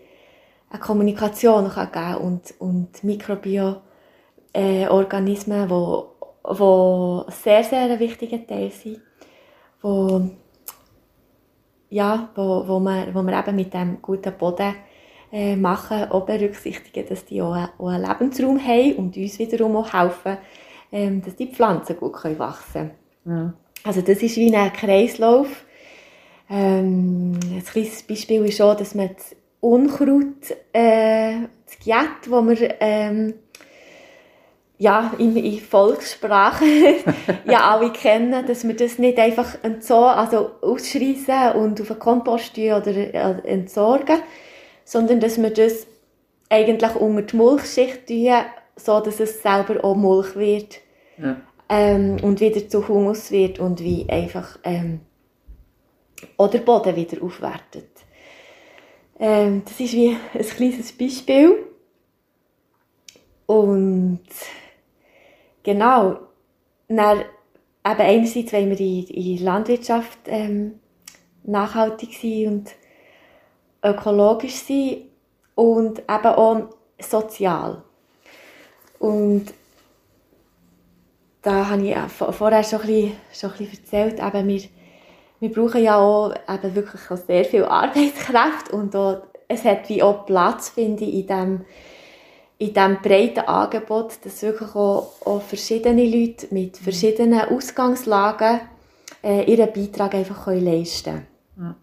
eine 0.70 0.80
Kommunikation 0.80 1.70
kann 1.70 1.92
geben 1.92 2.16
und, 2.16 2.54
und 2.60 3.04
Mikrobioorganismen, 3.04 5.66
äh, 5.66 5.70
wo, 5.70 6.12
wo 6.44 7.26
sehr, 7.30 7.64
sehr 7.64 7.84
ein 7.84 8.00
wichtiger 8.00 8.46
Teil 8.46 8.72
sind, 8.72 9.02
wo, 9.82 10.30
ja, 11.90 12.30
wo, 12.36 12.68
wo, 12.68 12.80
wir, 12.80 13.14
wo 13.14 13.22
wir 13.22 13.38
eben 13.38 13.56
mit 13.56 13.74
dem 13.74 14.02
guten 14.02 14.34
Boden 14.38 14.76
äh, 15.32 15.56
machen, 15.56 16.12
auch 16.12 16.26
berücksichtigen, 16.26 17.08
dass 17.08 17.26
die 17.26 17.42
auch, 17.42 17.56
auch 17.78 17.88
einen 17.88 18.06
Lebensraum 18.06 18.60
haben 18.60 18.96
und 18.96 19.18
uns 19.18 19.40
wiederum 19.40 19.76
auch 19.78 19.94
helfen, 19.94 20.38
ähm, 20.92 21.22
dass 21.22 21.36
die 21.36 21.48
Pflanzen 21.48 21.98
gut 21.98 22.14
können 22.14 22.40
wachsen 22.40 22.92
können. 23.24 23.38
Ja. 23.38 23.54
Also 23.84 24.02
das 24.02 24.22
ist 24.22 24.36
wie 24.36 24.56
ein 24.56 24.74
Kreislauf. 24.74 25.66
Ähm, 26.52 27.40
ein 27.44 27.64
kleines 27.64 28.04
Beispiel 28.04 28.46
ist 28.46 28.62
auch, 28.62 28.76
dass 28.76 28.94
man 28.94 29.10
das 29.16 29.36
Unkraut, 29.62 30.52
äh, 30.74 31.36
das 31.66 31.80
Giet, 31.84 32.30
das 32.30 32.60
wir 32.60 32.76
ähm, 32.82 33.34
ja, 34.78 35.14
in, 35.18 35.38
in 35.38 35.60
Volkssprache 35.60 36.66
ja 37.46 37.72
alle 37.72 37.92
kennen, 37.92 38.46
dass 38.46 38.68
wir 38.68 38.76
das 38.76 38.98
nicht 38.98 39.18
einfach 39.18 39.64
entsorgen, 39.64 40.20
also 40.20 40.52
ausschreissen 40.62 41.54
und 41.54 41.80
auf 41.80 41.92
einen 41.92 42.00
Kompost 42.00 42.58
oder 42.58 42.88
äh, 42.88 43.48
entsorgen, 43.48 44.20
sondern 44.84 45.20
dass 45.20 45.42
wir 45.42 45.52
das 45.52 45.88
eigentlich 46.50 46.96
unter 46.96 47.22
die 47.22 47.36
Mulchschicht 47.38 48.08
tun, 48.08 48.34
so 48.76 49.00
dass 49.00 49.20
es 49.20 49.42
selber 49.42 49.86
auch 49.86 49.96
Mulch 49.96 50.36
wird. 50.36 50.80
Ja 51.18 51.38
ähm, 51.72 52.18
und 52.22 52.42
wieder 52.42 52.68
zu 52.68 52.88
Humus 52.88 53.32
wird 53.32 53.60
und 53.60 53.80
wie 53.80 54.08
einfach 54.10 54.60
ähm, 54.64 55.00
oder 56.38 56.60
Boden 56.60 56.96
wieder 56.96 57.22
aufwertet. 57.24 57.90
Ähm, 59.20 59.64
das 59.66 59.80
ist 59.80 59.94
wie 59.94 60.18
ein 60.34 60.42
kleines 60.42 60.92
Beispiel. 60.92 61.66
Und 63.46 64.22
genau, 65.64 66.20
dann, 66.88 67.20
eben 67.20 67.26
einerseits 67.84 68.54
wollen 68.54 68.70
wir 68.70 68.80
in, 68.80 69.06
in 69.08 69.44
Landwirtschaft 69.44 70.20
ähm, 70.26 70.80
nachhaltig 71.44 72.18
sein 72.22 72.48
und 72.48 72.72
ökologisch 73.84 74.56
sein 74.56 75.02
und 75.56 76.00
eben 76.00 76.26
auch 76.26 76.70
sozial. 77.00 77.84
Und 79.00 79.54
da 81.42 81.70
habe 81.70 81.88
ich 81.88 81.96
vorher 82.12 82.64
schon 82.64 82.82
ein 82.82 82.88
bisschen, 82.88 83.12
schon 83.34 83.52
ein 83.52 83.58
bisschen 83.58 83.80
erzählt, 83.80 84.20
eben 84.20 84.48
wir, 84.48 84.62
wir 85.42 85.52
brauchen 85.52 85.84
ja 85.84 85.98
auch 85.98 86.34
eben 86.48 86.76
wirklich 86.76 87.02
auch 87.10 87.18
sehr 87.18 87.44
viel 87.44 87.66
Arbeitskräfte 87.66 88.74
und 88.74 88.96
auch, 88.96 89.24
es 89.48 89.66
hat 89.66 89.90
wie 89.90 90.02
auch 90.02 90.26
Platz, 90.26 90.70
finde 90.70 91.04
ich, 91.04 91.14
in 91.14 91.28
diesem 91.28 91.62
in 92.60 92.74
diesem 92.76 93.02
breiten 93.02 93.40
Angebot, 93.40 94.24
dass 94.24 94.44
wirklich 94.44 94.76
auch, 94.76 95.14
auch 95.26 95.42
verschiedene 95.42 96.06
Leute 96.06 96.46
mit 96.52 96.78
verschiedenen 96.78 97.42
Ausgangslagen 97.42 98.60
äh, 99.24 99.52
ihren 99.52 99.74
Beitrag 99.74 100.14
einfach 100.14 100.46
können 100.46 100.66
leisten 100.66 101.26
können. 101.56 101.76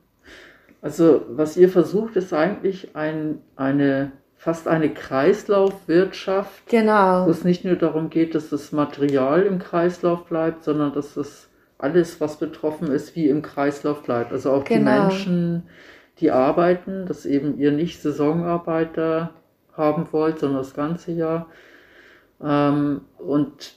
Also 0.81 1.23
was 1.31 1.57
ihr 1.57 1.69
versucht, 1.69 2.15
ist 2.15 2.33
eigentlich 2.33 2.95
ein, 2.95 3.41
eine 3.57 4.13
fast 4.37 4.69
eine 4.69 4.95
Kreislaufwirtschaft, 4.95 6.69
genau. 6.69 7.27
wo 7.27 7.31
es 7.31 7.43
nicht 7.43 7.65
nur 7.65 7.75
darum 7.75 8.09
geht, 8.09 8.37
dass 8.37 8.51
das 8.51 8.71
Material 8.71 9.43
im 9.43 9.59
Kreislauf 9.59 10.27
bleibt, 10.27 10.63
sondern 10.63 10.93
dass 10.93 11.15
das 11.15 11.48
alles, 11.79 12.21
was 12.21 12.39
betroffen 12.39 12.91
ist, 12.91 13.17
wie 13.17 13.29
im 13.29 13.43
Kreislauf 13.43 14.03
bleibt. 14.03 14.33
Also 14.33 14.51
auch 14.51 14.65
genau. 14.65 15.09
die 15.09 15.15
Menschen, 15.15 15.63
die 16.19 16.31
arbeiten, 16.31 17.07
dass 17.07 17.25
eben 17.25 17.59
ihr 17.59 17.73
nicht 17.73 18.03
Saisonarbeiter 18.03 19.31
haben 19.77 20.09
wollt, 20.11 20.41
sondern 20.41 20.59
das 20.59 20.75
ganze 20.75 21.13
Jahr. 21.13 21.47
Ähm, 22.43 23.03
und 23.19 23.75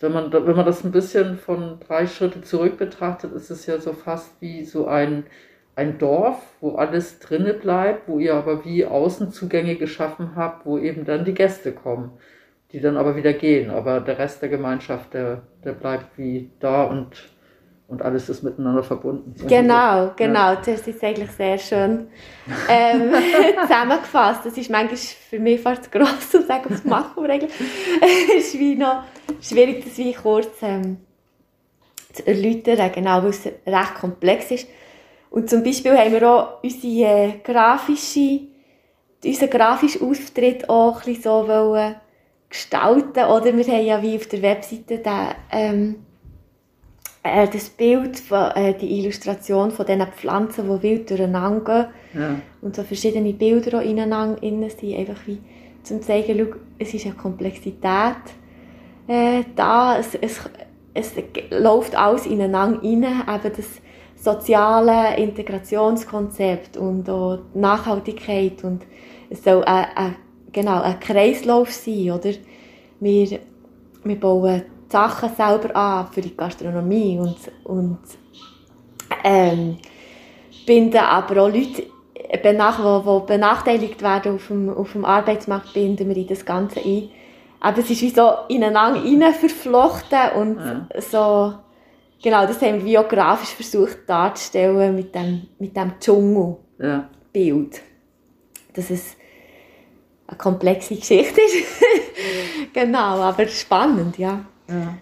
wenn 0.00 0.12
man, 0.12 0.32
wenn 0.32 0.56
man 0.56 0.66
das 0.66 0.84
ein 0.84 0.90
bisschen 0.90 1.38
von 1.38 1.78
drei 1.86 2.06
Schritte 2.06 2.42
zurück 2.42 2.76
betrachtet, 2.76 3.32
ist 3.32 3.50
es 3.50 3.66
ja 3.66 3.78
so 3.78 3.92
fast 3.92 4.40
wie 4.40 4.64
so 4.64 4.86
ein 4.86 5.24
ein 5.76 5.98
Dorf, 5.98 6.40
wo 6.60 6.76
alles 6.76 7.18
drinne 7.18 7.54
bleibt, 7.54 8.08
wo 8.08 8.18
ihr 8.18 8.34
aber 8.34 8.64
wie 8.64 8.86
Außenzugänge 8.86 9.76
geschaffen 9.76 10.36
habt, 10.36 10.66
wo 10.66 10.78
eben 10.78 11.04
dann 11.04 11.24
die 11.24 11.34
Gäste 11.34 11.72
kommen, 11.72 12.12
die 12.74 12.80
dann 12.80 12.96
aber 12.96 13.14
wieder 13.14 13.32
gehen. 13.32 13.70
Aber 13.70 14.00
der 14.00 14.18
Rest 14.18 14.42
der 14.42 14.48
Gemeinschaft, 14.48 15.14
der, 15.14 15.42
der 15.64 15.72
bleibt 15.72 16.18
wie 16.18 16.50
da 16.58 16.82
und, 16.82 17.30
und 17.86 18.02
alles 18.02 18.28
ist 18.28 18.42
miteinander 18.42 18.82
verbunden. 18.82 19.32
Genau, 19.46 20.10
genau. 20.16 20.54
Ja. 20.54 20.56
Das 20.56 20.86
ist 20.88 21.02
eigentlich 21.04 21.30
sehr 21.30 21.56
schön 21.56 22.08
ähm, 22.68 23.12
zusammengefasst. 23.62 24.44
Das 24.44 24.58
ist 24.58 24.68
manchmal 24.70 24.96
für 24.96 25.38
mich 25.38 25.60
fast 25.60 25.92
gross 25.92 26.30
zu 26.30 26.42
sagen, 26.42 26.64
was 26.68 26.84
machen 26.84 27.22
wir 27.22 27.30
eigentlich. 27.30 27.52
es 28.36 28.46
ist 28.46 28.58
wie 28.58 28.74
noch 28.74 29.04
schwierig, 29.40 29.84
das 29.84 29.96
wie 29.96 30.12
kurz 30.12 30.60
ähm, 30.62 30.96
zu 32.12 32.26
erläutern, 32.26 32.90
genau, 32.92 33.22
weil 33.22 33.30
es 33.30 33.46
recht 33.46 33.94
komplex 33.94 34.50
ist. 34.50 34.66
Und 35.30 35.48
zum 35.48 35.62
Beispiel 35.62 35.96
haben 35.96 36.10
wir 36.10 36.28
auch 36.28 36.62
unsere 36.64 37.04
äh, 37.04 37.32
grafische, 37.44 38.40
unseren 39.24 39.50
grafischen 39.50 40.10
Auftritt 40.10 40.68
auch 40.68 40.96
ein 40.96 41.04
bisschen 41.04 41.22
so 41.22 41.46
wollen 41.46 41.94
gestalten, 42.54 43.24
oder? 43.24 43.56
Wir 43.56 43.64
haben 43.64 43.84
ja 43.84 44.02
wie 44.02 44.16
auf 44.16 44.26
der 44.28 44.42
Webseite 44.42 44.98
den, 44.98 45.28
ähm, 45.50 45.96
äh, 47.22 47.48
das 47.48 47.68
Bild, 47.68 48.18
von, 48.18 48.50
äh, 48.52 48.74
die 48.74 49.00
Illustration 49.00 49.70
von 49.70 49.84
diesen 49.86 50.06
Pflanzen, 50.06 50.66
die 50.66 50.82
wild 50.82 51.10
durcheinander 51.10 51.90
gehen. 52.12 52.22
Ja. 52.22 52.40
Und 52.62 52.76
so 52.76 52.82
verschiedene 52.84 53.32
Bilder 53.32 53.78
auch 53.78 53.82
ineinander 53.82 54.42
innen 54.42 54.70
sind, 54.70 54.96
einfach 54.96 55.26
wie 55.26 55.38
zum 55.82 56.00
zeigen, 56.00 56.38
schau, 56.38 56.56
es 56.78 56.94
ist 56.94 57.06
eine 57.06 57.14
Komplexität 57.14 58.16
äh, 59.06 59.44
da, 59.54 59.98
es, 59.98 60.14
es, 60.14 60.40
es 60.94 61.12
läuft 61.50 61.96
alles 61.96 62.26
ineinander 62.26 62.82
rein, 62.82 63.04
eben 63.04 63.56
das 63.56 63.80
soziale 64.16 65.16
Integrationskonzept 65.16 66.76
und 66.76 67.08
auch 67.10 67.40
Nachhaltigkeit 67.52 68.64
und 68.64 68.82
es 69.28 69.44
soll 69.44 69.62
ein, 69.64 69.86
ein, 69.94 70.16
genau, 70.54 70.80
ein 70.80 70.98
Kreislauf 71.00 71.70
sein, 71.70 72.12
oder? 72.12 72.30
Wir, 73.00 73.40
wir 74.04 74.20
bauen 74.20 74.62
Sachen 74.88 75.34
selber 75.34 75.76
an 75.76 76.06
für 76.06 76.22
die 76.22 76.36
Gastronomie 76.36 77.18
und, 77.18 77.36
und 77.64 77.98
ähm, 79.22 79.76
binden 80.66 80.98
aber 80.98 81.42
auch 81.42 81.48
Leute, 81.48 81.82
die, 81.82 81.90
die 82.32 83.26
benachteiligt 83.26 84.02
werden 84.02 84.36
auf 84.36 84.46
dem, 84.46 84.70
auf 84.70 84.92
dem 84.92 85.04
Arbeitsmarkt, 85.04 85.74
binden 85.74 86.08
wir 86.08 86.16
in 86.16 86.26
das 86.26 86.44
Ganze 86.44 86.80
ein. 86.80 87.10
Aber 87.60 87.78
es 87.78 87.90
ist 87.90 88.02
wie 88.02 88.10
so 88.10 88.30
ineinander 88.48 89.02
rein 89.02 89.34
verflochten 89.34 90.30
und 90.36 90.58
ja. 90.58 90.86
so 91.00 91.54
Genau, 92.24 92.46
das 92.46 92.62
haben 92.62 92.82
wir 92.82 93.00
auch 93.02 93.08
grafisch 93.08 93.50
versucht 93.50 94.08
darzustellen 94.08 94.94
mit 94.94 95.14
dem, 95.14 95.42
mit 95.58 95.76
dem 95.76 96.00
Dschungel-Bild. 96.00 97.74
Ja. 97.76 97.82
Dass 98.72 98.88
es 98.88 99.16
eine 100.26 100.38
komplexe 100.38 100.96
Geschichte 100.96 101.40
ist. 101.40 101.82
genau, 102.72 103.20
aber 103.20 103.46
spannend, 103.46 104.18
ja. 104.18 104.44
ja. 104.68 104.94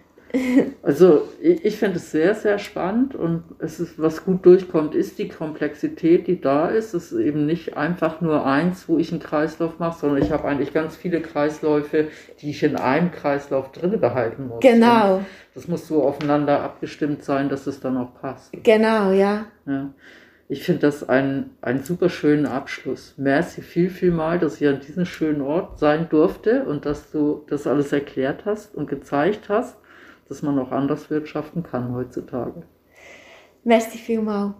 Also 0.83 1.29
ich, 1.41 1.65
ich 1.65 1.77
finde 1.77 1.97
es 1.97 2.11
sehr, 2.11 2.35
sehr 2.35 2.59
spannend 2.59 3.15
und 3.15 3.45
es 3.59 3.81
ist, 3.81 4.01
was 4.01 4.25
gut 4.25 4.47
durchkommt, 4.47 4.95
ist 4.95 5.19
die 5.19 5.29
Komplexität, 5.29 6.27
die 6.27 6.41
da 6.41 6.69
ist. 6.69 6.95
Es 6.95 7.13
ist 7.13 7.21
eben 7.21 7.45
nicht 7.45 7.77
einfach 7.77 8.21
nur 8.21 8.47
eins, 8.47 8.89
wo 8.89 8.99
ich 8.99 9.11
einen 9.11 9.21
Kreislauf 9.21 9.79
mache, 9.79 10.01
sondern 10.01 10.23
ich 10.23 10.31
habe 10.31 10.49
eigentlich 10.49 10.73
ganz 10.73 10.97
viele 10.97 11.21
Kreisläufe, 11.21 12.09
die 12.41 12.51
ich 12.51 12.63
in 12.63 12.77
einem 12.77 13.11
Kreislauf 13.11 13.73
drin 13.73 14.01
behalten 14.01 14.49
muss. 14.49 14.61
Genau. 14.61 15.17
Und 15.17 15.27
das 15.55 15.69
muss 15.69 15.87
so 15.87 16.03
aufeinander 16.03 16.63
abgestimmt 16.63 17.23
sein, 17.25 17.51
dass 17.51 17.67
es 17.67 17.81
dann 17.81 17.99
auch 17.99 18.15
passt. 18.21 18.53
Genau, 18.63 19.13
ja. 19.13 19.47
ja. 19.67 19.91
Ich 20.53 20.65
finde 20.65 20.81
das 20.81 21.09
ein, 21.09 21.51
ein 21.63 21.83
super 21.83 22.11
schönen 22.11 22.47
Abschluss. 22.47 23.15
Merci 23.17 23.63
viel, 23.63 23.89
viel 23.89 24.11
mal, 24.11 24.39
dass 24.39 24.61
ich 24.61 24.69
an 24.69 24.81
diesem 24.81 25.07
schönen 25.07 25.41
Ort 25.41 25.79
sein 25.79 26.09
durfte 26.11 26.65
und 26.65 26.85
dass 26.85 27.11
du 27.11 27.45
das 27.49 27.67
alles 27.67 27.93
erklärt 27.93 28.45
hast 28.45 28.75
und 28.75 28.89
gezeigt 28.89 29.49
hast 29.49 29.77
dass 30.33 30.41
man 30.41 30.59
auch 30.59 30.73
anders 30.73 31.11
wirtschaften 31.11 31.63
kann 31.63 31.93
heutzutage. 31.93 32.63
Merci 33.65 33.99
vielmal. 33.99 34.55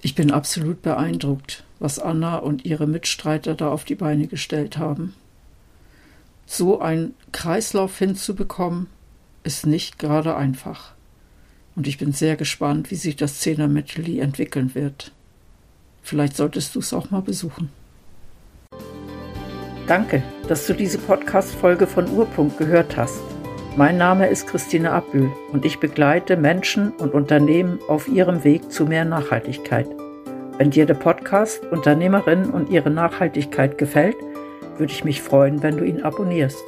Ich 0.00 0.14
bin 0.14 0.30
absolut 0.30 0.80
beeindruckt, 0.80 1.64
was 1.80 1.98
Anna 1.98 2.36
und 2.36 2.64
ihre 2.64 2.86
Mitstreiter 2.86 3.56
da 3.56 3.68
auf 3.68 3.84
die 3.84 3.96
Beine 3.96 4.28
gestellt 4.28 4.78
haben. 4.78 5.14
So 6.46 6.78
einen 6.80 7.16
Kreislauf 7.32 7.98
hinzubekommen, 7.98 8.86
ist 9.42 9.66
nicht 9.66 9.98
gerade 9.98 10.36
einfach. 10.36 10.93
Und 11.76 11.86
ich 11.86 11.98
bin 11.98 12.12
sehr 12.12 12.36
gespannt, 12.36 12.90
wie 12.90 12.96
sich 12.96 13.16
das 13.16 13.40
Zehner 13.40 13.68
Metally 13.68 14.20
entwickeln 14.20 14.74
wird. 14.74 15.12
Vielleicht 16.02 16.36
solltest 16.36 16.74
du 16.74 16.80
es 16.80 16.92
auch 16.92 17.10
mal 17.10 17.22
besuchen. 17.22 17.70
Danke, 19.86 20.22
dass 20.48 20.66
du 20.66 20.72
diese 20.72 20.98
Podcast-Folge 20.98 21.86
von 21.86 22.08
Urpunkt 22.10 22.58
gehört 22.58 22.96
hast. 22.96 23.20
Mein 23.76 23.98
Name 23.98 24.28
ist 24.28 24.46
Christine 24.46 24.92
Abbühl 24.92 25.30
und 25.52 25.64
ich 25.64 25.80
begleite 25.80 26.36
Menschen 26.36 26.92
und 26.92 27.12
Unternehmen 27.12 27.80
auf 27.88 28.06
ihrem 28.08 28.44
Weg 28.44 28.70
zu 28.70 28.86
mehr 28.86 29.04
Nachhaltigkeit. 29.04 29.88
Wenn 30.56 30.70
dir 30.70 30.86
der 30.86 30.94
Podcast 30.94 31.64
Unternehmerinnen 31.66 32.50
und 32.50 32.70
ihre 32.70 32.90
Nachhaltigkeit 32.90 33.76
gefällt, 33.76 34.16
würde 34.78 34.92
ich 34.92 35.04
mich 35.04 35.20
freuen, 35.20 35.62
wenn 35.62 35.76
du 35.76 35.84
ihn 35.84 36.02
abonnierst. 36.02 36.62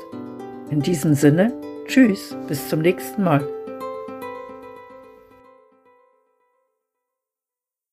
In 0.71 0.81
diesem 0.81 1.15
Sinne, 1.15 1.53
tschüss, 1.87 2.37
bis 2.49 2.69
zum 2.69 2.81
nächsten 2.81 3.23
Mal. 3.23 3.56